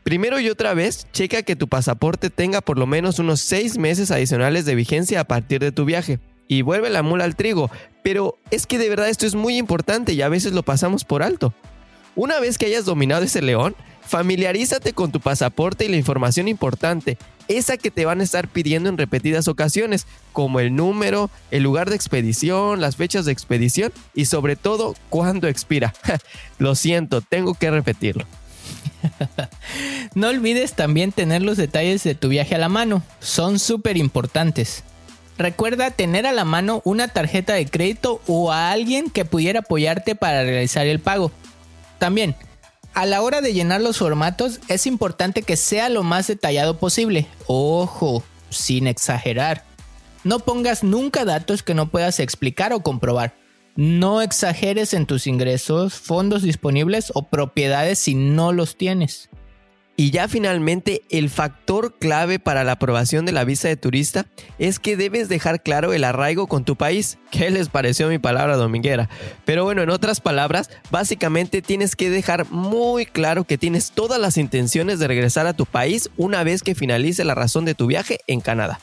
Primero 0.09 0.39
y 0.39 0.49
otra 0.49 0.73
vez, 0.73 1.05
checa 1.13 1.43
que 1.43 1.55
tu 1.55 1.67
pasaporte 1.67 2.31
tenga 2.31 2.61
por 2.61 2.79
lo 2.79 2.87
menos 2.87 3.19
unos 3.19 3.41
6 3.41 3.77
meses 3.77 4.09
adicionales 4.09 4.65
de 4.65 4.73
vigencia 4.73 5.19
a 5.19 5.23
partir 5.25 5.61
de 5.61 5.71
tu 5.71 5.85
viaje. 5.85 6.17
Y 6.47 6.63
vuelve 6.63 6.89
la 6.89 7.03
mula 7.03 7.25
al 7.25 7.35
trigo, 7.35 7.69
pero 8.01 8.35
es 8.49 8.65
que 8.65 8.79
de 8.79 8.89
verdad 8.89 9.07
esto 9.07 9.27
es 9.27 9.35
muy 9.35 9.57
importante 9.57 10.13
y 10.13 10.23
a 10.23 10.29
veces 10.29 10.53
lo 10.53 10.63
pasamos 10.63 11.05
por 11.05 11.21
alto. 11.21 11.53
Una 12.15 12.39
vez 12.39 12.57
que 12.57 12.65
hayas 12.65 12.85
dominado 12.85 13.21
ese 13.21 13.43
león, 13.43 13.75
familiarízate 14.01 14.93
con 14.93 15.11
tu 15.11 15.19
pasaporte 15.19 15.85
y 15.85 15.89
la 15.89 15.97
información 15.97 16.47
importante, 16.47 17.19
esa 17.47 17.77
que 17.77 17.91
te 17.91 18.05
van 18.05 18.19
a 18.19 18.23
estar 18.23 18.47
pidiendo 18.47 18.89
en 18.89 18.97
repetidas 18.97 19.47
ocasiones, 19.47 20.07
como 20.33 20.59
el 20.59 20.75
número, 20.75 21.29
el 21.51 21.61
lugar 21.61 21.91
de 21.91 21.95
expedición, 21.95 22.81
las 22.81 22.95
fechas 22.95 23.25
de 23.25 23.31
expedición 23.31 23.93
y 24.15 24.25
sobre 24.25 24.55
todo 24.55 24.95
cuándo 25.09 25.47
expira. 25.47 25.93
Lo 26.57 26.73
siento, 26.73 27.21
tengo 27.21 27.53
que 27.53 27.69
repetirlo. 27.69 28.25
no 30.15 30.29
olvides 30.29 30.73
también 30.73 31.11
tener 31.11 31.41
los 31.41 31.57
detalles 31.57 32.03
de 32.03 32.15
tu 32.15 32.29
viaje 32.29 32.55
a 32.55 32.59
la 32.59 32.69
mano, 32.69 33.03
son 33.19 33.59
súper 33.59 33.97
importantes. 33.97 34.83
Recuerda 35.37 35.91
tener 35.91 36.27
a 36.27 36.33
la 36.33 36.43
mano 36.43 36.81
una 36.83 37.07
tarjeta 37.07 37.53
de 37.53 37.65
crédito 37.65 38.21
o 38.27 38.51
a 38.51 38.71
alguien 38.71 39.09
que 39.09 39.23
pudiera 39.23 39.59
apoyarte 39.59 40.15
para 40.15 40.43
realizar 40.43 40.85
el 40.85 40.99
pago. 40.99 41.31
También, 41.97 42.35
a 42.93 43.05
la 43.05 43.21
hora 43.21 43.39
de 43.39 43.53
llenar 43.53 43.79
los 43.79 43.99
formatos 43.99 44.59
es 44.67 44.85
importante 44.85 45.43
que 45.43 45.55
sea 45.55 45.87
lo 45.87 46.03
más 46.03 46.27
detallado 46.27 46.77
posible. 46.77 47.27
Ojo, 47.47 48.23
sin 48.49 48.87
exagerar. 48.87 49.63
No 50.25 50.39
pongas 50.39 50.83
nunca 50.83 51.23
datos 51.23 51.63
que 51.63 51.73
no 51.73 51.89
puedas 51.89 52.19
explicar 52.19 52.73
o 52.73 52.81
comprobar. 52.81 53.33
No 53.79 54.21
exageres 54.21 54.93
en 54.93 55.05
tus 55.05 55.25
ingresos, 55.25 55.93
fondos 55.93 56.41
disponibles 56.41 57.13
o 57.15 57.29
propiedades 57.29 57.97
si 57.97 58.13
no 58.13 58.51
los 58.51 58.75
tienes. 58.75 59.29
Y 59.95 60.11
ya 60.11 60.27
finalmente, 60.27 61.03
el 61.09 61.29
factor 61.29 61.97
clave 61.97 62.39
para 62.39 62.65
la 62.65 62.73
aprobación 62.73 63.25
de 63.25 63.31
la 63.31 63.45
visa 63.45 63.69
de 63.69 63.77
turista 63.77 64.25
es 64.57 64.79
que 64.79 64.97
debes 64.97 65.29
dejar 65.29 65.63
claro 65.63 65.93
el 65.93 66.03
arraigo 66.03 66.47
con 66.47 66.65
tu 66.65 66.75
país. 66.75 67.19
¿Qué 67.31 67.51
les 67.51 67.69
pareció 67.69 68.09
mi 68.09 68.19
palabra 68.19 68.57
dominguera? 68.57 69.07
Pero 69.45 69.63
bueno, 69.63 69.81
en 69.81 69.91
otras 69.91 70.19
palabras, 70.19 70.69
básicamente 70.91 71.61
tienes 71.61 71.95
que 71.95 72.09
dejar 72.09 72.51
muy 72.51 73.05
claro 73.05 73.45
que 73.45 73.57
tienes 73.57 73.91
todas 73.91 74.19
las 74.19 74.35
intenciones 74.35 74.99
de 74.99 75.07
regresar 75.07 75.47
a 75.47 75.53
tu 75.53 75.65
país 75.65 76.09
una 76.17 76.43
vez 76.43 76.63
que 76.63 76.75
finalice 76.75 77.23
la 77.23 77.33
razón 77.33 77.63
de 77.63 77.75
tu 77.75 77.87
viaje 77.87 78.19
en 78.27 78.41
Canadá. 78.41 78.81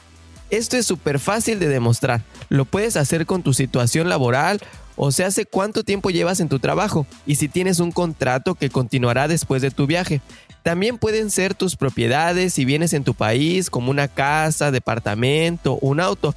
Esto 0.49 0.76
es 0.76 0.87
súper 0.87 1.19
fácil 1.19 1.59
de 1.59 1.69
demostrar. 1.69 2.23
Lo 2.49 2.65
puedes 2.65 2.97
hacer 2.97 3.26
con 3.26 3.43
tu 3.43 3.53
situación 3.53 4.09
laboral 4.09 4.61
o 4.97 5.12
sea, 5.12 5.26
hace 5.26 5.45
cuánto 5.45 5.85
tiempo 5.85 6.11
llevas 6.11 6.41
en 6.41 6.49
tu 6.49 6.59
trabajo 6.59 7.07
y 7.26 7.37
si 7.37 7.49
tienes 7.49 7.81
un 7.81 7.93
contrato 7.93 8.55
que 8.55 8.70
continuará 8.70 9.29
después 9.29 9.62
de 9.62 9.70
tu 9.70 9.87
viaje. 9.87 10.20
También 10.62 10.99
pueden 10.99 11.31
ser 11.31 11.55
tus 11.55 11.77
propiedades 11.77 12.55
si 12.55 12.64
vienes 12.64 12.92
en 12.92 13.05
tu 13.05 13.14
país, 13.14 13.70
como 13.70 13.90
una 13.90 14.09
casa, 14.09 14.70
departamento, 14.70 15.79
un 15.81 16.01
auto. 16.01 16.35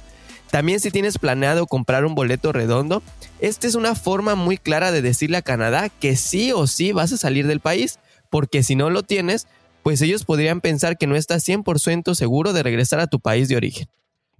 También 0.50 0.80
si 0.80 0.90
tienes 0.90 1.18
planeado 1.18 1.66
comprar 1.66 2.04
un 2.04 2.14
boleto 2.14 2.52
redondo, 2.52 3.02
esta 3.40 3.66
es 3.66 3.74
una 3.74 3.94
forma 3.94 4.34
muy 4.34 4.58
clara 4.58 4.92
de 4.92 5.02
decirle 5.02 5.36
a 5.36 5.42
Canadá 5.42 5.88
que 5.88 6.16
sí 6.16 6.52
o 6.52 6.66
sí 6.66 6.92
vas 6.92 7.12
a 7.12 7.16
salir 7.16 7.46
del 7.46 7.60
país, 7.60 7.98
porque 8.30 8.62
si 8.62 8.76
no 8.76 8.90
lo 8.90 9.02
tienes, 9.02 9.46
pues 9.82 10.02
ellos 10.02 10.24
podrían 10.24 10.60
pensar 10.60 10.98
que 10.98 11.06
no 11.06 11.16
estás 11.16 11.48
100% 11.48 12.14
seguro 12.14 12.52
de 12.52 12.62
regresar 12.62 13.00
a 13.00 13.06
tu 13.06 13.20
país 13.20 13.48
de 13.48 13.56
origen. 13.56 13.88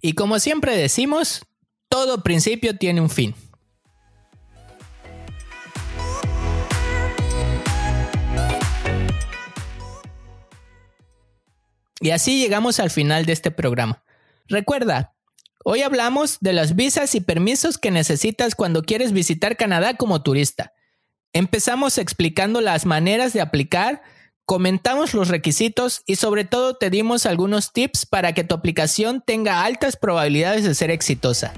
Y 0.01 0.13
como 0.13 0.39
siempre 0.39 0.77
decimos, 0.77 1.43
todo 1.89 2.23
principio 2.23 2.77
tiene 2.77 3.01
un 3.01 3.11
fin. 3.11 3.35
Y 12.01 12.11
así 12.11 12.41
llegamos 12.41 12.81
al 12.81 12.91
final 12.91 13.27
de 13.27 13.35
este 13.35 13.51
programa. 13.51 14.03
Recuerda, 14.49 15.15
hoy 15.65 15.83
hablamos 15.83 16.39
de 16.41 16.55
las 16.55 16.75
visas 16.75 17.15
y 17.15 17.21
permisos 17.21 17.77
que 17.77 17.91
necesitas 17.91 18.55
cuando 18.55 18.83
quieres 18.83 19.13
visitar 19.13 19.57
Canadá 19.57 19.95
como 19.95 20.23
turista. 20.23 20.73
Empezamos 21.35 21.99
explicando 21.99 22.63
las 22.63 22.87
maneras 22.87 23.35
de 23.35 23.43
aplicar, 23.43 24.03
comentamos 24.47 25.13
los 25.13 25.29
requisitos 25.29 26.03
y 26.07 26.17
sobre 26.17 26.45
todo 26.45 26.77
te 26.77 26.89
dimos 26.89 27.27
algunos 27.27 27.73
tips 27.73 28.07
para 28.07 28.33
que 28.33 28.45
tu 28.45 28.55
aplicación 28.55 29.23
tenga 29.25 29.63
altas 29.63 29.97
probabilidades 29.97 30.65
de 30.65 30.75
ser 30.75 30.91
exitosa. 30.91 31.53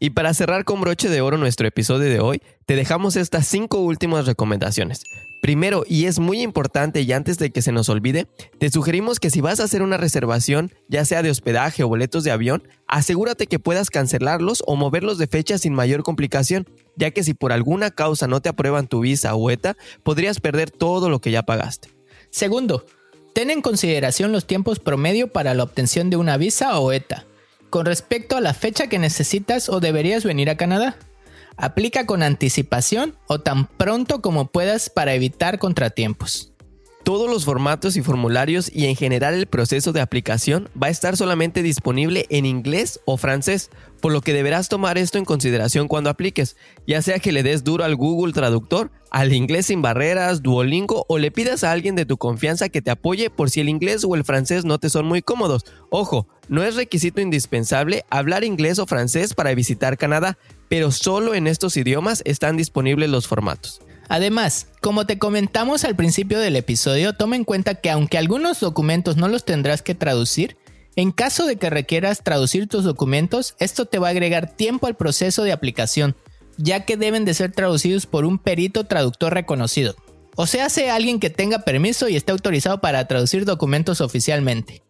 Y 0.00 0.10
para 0.10 0.32
cerrar 0.32 0.64
con 0.64 0.80
broche 0.80 1.08
de 1.08 1.20
oro 1.20 1.38
nuestro 1.38 1.66
episodio 1.66 2.08
de 2.08 2.20
hoy, 2.20 2.40
te 2.66 2.76
dejamos 2.76 3.16
estas 3.16 3.48
cinco 3.48 3.78
últimas 3.78 4.26
recomendaciones. 4.26 5.02
Primero, 5.42 5.84
y 5.88 6.06
es 6.06 6.20
muy 6.20 6.40
importante 6.40 7.00
y 7.00 7.12
antes 7.12 7.38
de 7.38 7.50
que 7.50 7.62
se 7.62 7.72
nos 7.72 7.88
olvide, 7.88 8.26
te 8.58 8.70
sugerimos 8.70 9.18
que 9.18 9.30
si 9.30 9.40
vas 9.40 9.58
a 9.58 9.64
hacer 9.64 9.82
una 9.82 9.96
reservación, 9.96 10.72
ya 10.88 11.04
sea 11.04 11.22
de 11.22 11.30
hospedaje 11.30 11.82
o 11.82 11.88
boletos 11.88 12.22
de 12.22 12.30
avión, 12.30 12.62
asegúrate 12.86 13.46
que 13.46 13.58
puedas 13.58 13.90
cancelarlos 13.90 14.62
o 14.66 14.76
moverlos 14.76 15.18
de 15.18 15.26
fecha 15.26 15.58
sin 15.58 15.74
mayor 15.74 16.02
complicación, 16.02 16.68
ya 16.96 17.10
que 17.10 17.24
si 17.24 17.34
por 17.34 17.52
alguna 17.52 17.90
causa 17.90 18.26
no 18.26 18.40
te 18.40 18.48
aprueban 18.48 18.88
tu 18.88 19.00
visa 19.00 19.34
o 19.34 19.50
ETA, 19.50 19.76
podrías 20.04 20.40
perder 20.40 20.70
todo 20.70 21.08
lo 21.08 21.20
que 21.20 21.30
ya 21.30 21.42
pagaste. 21.42 21.90
Segundo, 22.30 22.84
ten 23.32 23.50
en 23.50 23.62
consideración 23.62 24.32
los 24.32 24.46
tiempos 24.46 24.78
promedio 24.78 25.28
para 25.28 25.54
la 25.54 25.62
obtención 25.64 26.10
de 26.10 26.16
una 26.16 26.36
visa 26.36 26.78
o 26.78 26.92
ETA 26.92 27.27
con 27.70 27.86
respecto 27.86 28.36
a 28.36 28.40
la 28.40 28.54
fecha 28.54 28.88
que 28.88 28.98
necesitas 28.98 29.68
o 29.68 29.80
deberías 29.80 30.24
venir 30.24 30.50
a 30.50 30.56
Canadá. 30.56 30.96
Aplica 31.56 32.06
con 32.06 32.22
anticipación 32.22 33.16
o 33.26 33.40
tan 33.40 33.66
pronto 33.66 34.22
como 34.22 34.46
puedas 34.46 34.90
para 34.90 35.14
evitar 35.14 35.58
contratiempos. 35.58 36.52
Todos 37.08 37.30
los 37.30 37.46
formatos 37.46 37.96
y 37.96 38.02
formularios 38.02 38.70
y 38.70 38.84
en 38.84 38.94
general 38.94 39.32
el 39.32 39.46
proceso 39.46 39.94
de 39.94 40.02
aplicación 40.02 40.68
va 40.80 40.88
a 40.88 40.90
estar 40.90 41.16
solamente 41.16 41.62
disponible 41.62 42.26
en 42.28 42.44
inglés 42.44 43.00
o 43.06 43.16
francés, 43.16 43.70
por 44.02 44.12
lo 44.12 44.20
que 44.20 44.34
deberás 44.34 44.68
tomar 44.68 44.98
esto 44.98 45.16
en 45.16 45.24
consideración 45.24 45.88
cuando 45.88 46.10
apliques, 46.10 46.58
ya 46.86 47.00
sea 47.00 47.18
que 47.18 47.32
le 47.32 47.42
des 47.42 47.64
duro 47.64 47.84
al 47.84 47.96
Google 47.96 48.34
Traductor, 48.34 48.90
al 49.10 49.32
inglés 49.32 49.68
sin 49.68 49.80
barreras, 49.80 50.42
Duolingo 50.42 51.06
o 51.08 51.16
le 51.16 51.30
pidas 51.30 51.64
a 51.64 51.72
alguien 51.72 51.94
de 51.94 52.04
tu 52.04 52.18
confianza 52.18 52.68
que 52.68 52.82
te 52.82 52.90
apoye 52.90 53.30
por 53.30 53.48
si 53.48 53.60
el 53.60 53.70
inglés 53.70 54.04
o 54.04 54.14
el 54.14 54.24
francés 54.24 54.66
no 54.66 54.78
te 54.78 54.90
son 54.90 55.06
muy 55.06 55.22
cómodos. 55.22 55.64
Ojo, 55.88 56.28
no 56.50 56.62
es 56.62 56.76
requisito 56.76 57.22
indispensable 57.22 58.04
hablar 58.10 58.44
inglés 58.44 58.78
o 58.78 58.86
francés 58.86 59.32
para 59.32 59.54
visitar 59.54 59.96
Canadá, 59.96 60.36
pero 60.68 60.90
solo 60.90 61.34
en 61.34 61.46
estos 61.46 61.78
idiomas 61.78 62.20
están 62.26 62.58
disponibles 62.58 63.08
los 63.08 63.26
formatos. 63.26 63.80
Además, 64.08 64.68
como 64.80 65.06
te 65.06 65.18
comentamos 65.18 65.84
al 65.84 65.94
principio 65.94 66.38
del 66.38 66.56
episodio, 66.56 67.12
toma 67.12 67.36
en 67.36 67.44
cuenta 67.44 67.74
que 67.74 67.90
aunque 67.90 68.16
algunos 68.18 68.60
documentos 68.60 69.16
no 69.16 69.28
los 69.28 69.44
tendrás 69.44 69.82
que 69.82 69.94
traducir, 69.94 70.56
en 70.96 71.12
caso 71.12 71.46
de 71.46 71.56
que 71.56 71.70
requieras 71.70 72.24
traducir 72.24 72.68
tus 72.68 72.84
documentos, 72.84 73.54
esto 73.60 73.84
te 73.84 73.98
va 73.98 74.08
a 74.08 74.10
agregar 74.10 74.56
tiempo 74.56 74.86
al 74.86 74.96
proceso 74.96 75.44
de 75.44 75.52
aplicación, 75.52 76.16
ya 76.56 76.84
que 76.84 76.96
deben 76.96 77.24
de 77.24 77.34
ser 77.34 77.52
traducidos 77.52 78.06
por 78.06 78.24
un 78.24 78.38
perito 78.38 78.84
traductor 78.84 79.34
reconocido. 79.34 79.94
O 80.36 80.46
sea, 80.46 80.70
sea 80.70 80.94
alguien 80.94 81.20
que 81.20 81.30
tenga 81.30 81.60
permiso 81.60 82.08
y 82.08 82.16
esté 82.16 82.32
autorizado 82.32 82.80
para 82.80 83.06
traducir 83.06 83.44
documentos 83.44 84.00
oficialmente. 84.00 84.82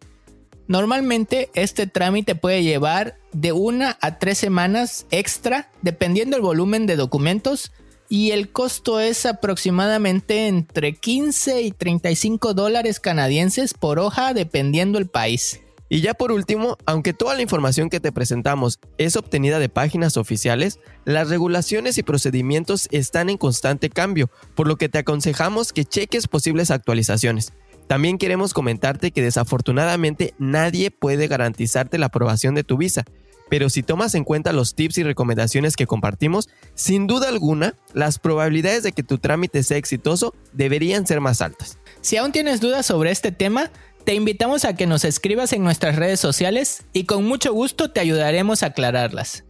Normalmente 0.67 1.49
este 1.55 1.87
trámite 1.87 2.35
puede 2.35 2.63
llevar 2.63 3.17
de 3.33 3.51
una 3.51 3.97
a 4.01 4.19
tres 4.19 4.37
semanas 4.37 5.07
extra 5.09 5.71
dependiendo 5.81 6.35
del 6.35 6.43
volumen 6.43 6.85
de 6.85 6.95
documentos 6.95 7.71
y 8.09 8.31
el 8.31 8.51
costo 8.51 8.99
es 8.99 9.25
aproximadamente 9.27 10.47
entre 10.47 10.95
15 10.95 11.61
y 11.61 11.71
35 11.71 12.55
dólares 12.55 12.99
canadienses 12.99 13.75
por 13.75 13.99
hoja 13.99 14.33
dependiendo 14.33 14.97
el 14.97 15.07
país. 15.07 15.61
Y 15.91 16.01
ya 16.01 16.13
por 16.13 16.31
último, 16.31 16.77
aunque 16.85 17.13
toda 17.13 17.35
la 17.35 17.41
información 17.41 17.89
que 17.89 17.99
te 17.99 18.11
presentamos 18.11 18.79
es 18.97 19.15
obtenida 19.15 19.57
de 19.57 19.69
páginas 19.69 20.17
oficiales, 20.17 20.79
las 21.05 21.29
regulaciones 21.29 21.97
y 21.97 22.03
procedimientos 22.03 22.87
están 22.91 23.29
en 23.29 23.37
constante 23.37 23.89
cambio, 23.89 24.29
por 24.55 24.67
lo 24.67 24.75
que 24.75 24.89
te 24.89 24.99
aconsejamos 24.99 25.73
que 25.73 25.85
cheques 25.85 26.27
posibles 26.27 26.69
actualizaciones. 26.69 27.53
También 27.87 28.19
queremos 28.19 28.53
comentarte 28.53 29.09
que 29.09 29.23
desafortunadamente 29.23 30.35
nadie 30.37 30.91
puede 30.91 31.27
garantizarte 31.27 31.97
la 31.97 32.07
aprobación 32.07 32.53
de 32.53 32.63
tu 32.63 32.77
visa, 32.77 33.05
pero 33.49 33.69
si 33.69 33.83
tomas 33.83 34.15
en 34.15 34.23
cuenta 34.23 34.53
los 34.53 34.75
tips 34.75 34.99
y 34.99 35.03
recomendaciones 35.03 35.75
que 35.75 35.87
compartimos, 35.87 36.49
sin 36.75 37.07
duda 37.07 37.27
alguna, 37.27 37.75
las 37.93 38.19
probabilidades 38.19 38.83
de 38.83 38.91
que 38.91 39.03
tu 39.03 39.17
trámite 39.17 39.63
sea 39.63 39.77
exitoso 39.77 40.33
deberían 40.53 41.07
ser 41.07 41.19
más 41.19 41.41
altas. 41.41 41.79
Si 42.01 42.17
aún 42.17 42.31
tienes 42.31 42.61
dudas 42.61 42.85
sobre 42.85 43.11
este 43.11 43.31
tema, 43.31 43.71
te 44.05 44.13
invitamos 44.13 44.65
a 44.65 44.75
que 44.75 44.87
nos 44.87 45.03
escribas 45.03 45.51
en 45.53 45.63
nuestras 45.63 45.95
redes 45.95 46.19
sociales 46.19 46.83
y 46.93 47.03
con 47.03 47.25
mucho 47.25 47.53
gusto 47.53 47.91
te 47.91 47.99
ayudaremos 47.99 48.63
a 48.63 48.67
aclararlas. 48.67 49.43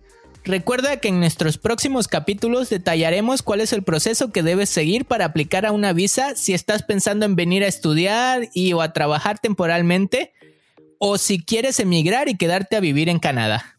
Recuerda 0.45 0.97
que 0.97 1.09
en 1.09 1.19
nuestros 1.19 1.57
próximos 1.57 2.07
capítulos 2.07 2.69
detallaremos 2.69 3.43
cuál 3.43 3.61
es 3.61 3.73
el 3.73 3.83
proceso 3.83 4.31
que 4.31 4.41
debes 4.41 4.69
seguir 4.69 5.05
para 5.05 5.25
aplicar 5.25 5.65
a 5.65 5.71
una 5.71 5.93
visa 5.93 6.35
si 6.35 6.53
estás 6.53 6.83
pensando 6.83 7.25
en 7.25 7.35
venir 7.35 7.63
a 7.63 7.67
estudiar 7.67 8.49
y 8.53 8.73
o 8.73 8.81
a 8.81 8.93
trabajar 8.93 9.37
temporalmente 9.39 10.33
o 10.97 11.17
si 11.17 11.43
quieres 11.43 11.79
emigrar 11.79 12.29
y 12.29 12.37
quedarte 12.37 12.75
a 12.75 12.79
vivir 12.79 13.09
en 13.09 13.19
Canadá. 13.19 13.78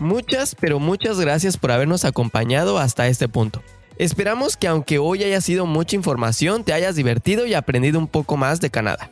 Muchas, 0.00 0.54
pero 0.54 0.80
muchas 0.80 1.20
gracias 1.20 1.58
por 1.58 1.70
habernos 1.70 2.06
acompañado 2.06 2.78
hasta 2.78 3.06
este 3.06 3.28
punto. 3.28 3.62
Esperamos 3.98 4.56
que 4.56 4.66
aunque 4.66 4.98
hoy 4.98 5.22
haya 5.22 5.42
sido 5.42 5.66
mucha 5.66 5.94
información, 5.94 6.64
te 6.64 6.72
hayas 6.72 6.96
divertido 6.96 7.44
y 7.44 7.52
aprendido 7.52 7.98
un 7.98 8.08
poco 8.08 8.38
más 8.38 8.62
de 8.62 8.70
Canadá. 8.70 9.10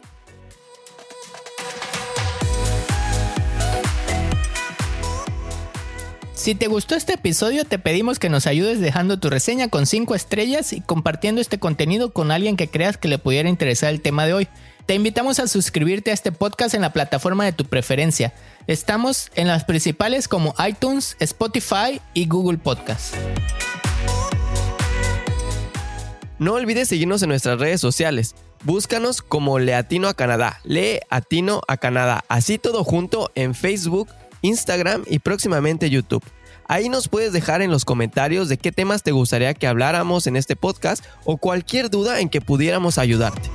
Si 6.33 6.55
te 6.55 6.68
gustó 6.68 6.94
este 6.94 7.14
episodio, 7.14 7.66
te 7.66 7.79
pedimos 7.79 8.18
que 8.18 8.31
nos 8.31 8.46
ayudes 8.46 8.81
dejando 8.81 9.18
tu 9.18 9.29
reseña 9.29 9.68
con 9.68 9.85
5 9.85 10.14
estrellas 10.14 10.72
y 10.72 10.81
compartiendo 10.81 11.42
este 11.42 11.59
contenido 11.59 12.14
con 12.14 12.31
alguien 12.31 12.57
que 12.57 12.70
creas 12.70 12.96
que 12.96 13.09
le 13.09 13.18
pudiera 13.18 13.51
interesar 13.51 13.90
el 13.90 14.01
tema 14.01 14.24
de 14.24 14.33
hoy. 14.33 14.48
Te 14.88 14.94
invitamos 14.94 15.38
a 15.38 15.46
suscribirte 15.46 16.12
a 16.12 16.14
este 16.14 16.33
podcast 16.33 16.74
en 16.74 16.81
la 16.81 16.94
plataforma 16.94 17.44
de 17.44 17.53
tu 17.53 17.66
preferencia. 17.66 18.33
Estamos 18.66 19.31
en 19.35 19.46
las 19.46 19.64
principales 19.64 20.29
como 20.29 20.55
iTunes, 20.66 21.14
Spotify 21.20 22.01
y 22.14 22.27
Google 22.27 22.57
Podcast. 22.57 23.14
No 26.38 26.55
olvides 26.55 26.88
seguirnos 26.88 27.22
en 27.22 27.29
nuestras 27.29 27.61
redes 27.61 27.83
sociales. 27.83 28.35
Búscanos 28.64 29.20
como 29.20 29.59
Leatino 29.59 30.09
a 30.09 30.14
Canadá, 30.14 30.59
Lee 30.64 31.01
Atino 31.11 31.61
a 31.68 31.77
Canadá, 31.77 32.24
así 32.29 32.57
todo 32.57 32.83
junto 32.83 33.31
en 33.35 33.55
Facebook, 33.55 34.09
Instagram 34.40 35.05
y 35.07 35.18
próximamente 35.18 35.90
YouTube. 35.90 36.24
Ahí 36.66 36.88
nos 36.88 37.09
puedes 37.09 37.35
dejar 37.35 37.61
en 37.61 37.70
los 37.70 37.85
comentarios 37.85 38.48
de 38.48 38.57
qué 38.57 38.72
temas 38.72 39.03
te 39.03 39.12
gustaría 39.12 39.53
que 39.53 39.66
habláramos 39.66 40.27
en 40.27 40.37
este 40.37 40.57
podcast 40.57 41.05
o 41.27 41.37
cualquier 41.37 41.90
duda 41.90 42.20
en 42.20 42.31
que 42.31 42.40
pudiéramos 42.40 42.96
ayudarte. 42.96 43.51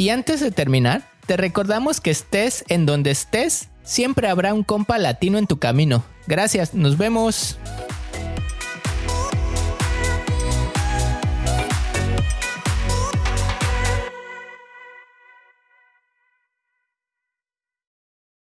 Y 0.00 0.08
antes 0.08 0.40
de 0.40 0.50
terminar, 0.50 1.02
te 1.26 1.36
recordamos 1.36 2.00
que 2.00 2.10
estés 2.10 2.64
en 2.68 2.86
donde 2.86 3.10
estés, 3.10 3.68
siempre 3.82 4.28
habrá 4.28 4.54
un 4.54 4.62
compa 4.62 4.96
latino 4.96 5.36
en 5.36 5.46
tu 5.46 5.58
camino. 5.58 6.02
Gracias, 6.26 6.72
nos 6.72 6.96
vemos. 6.96 7.58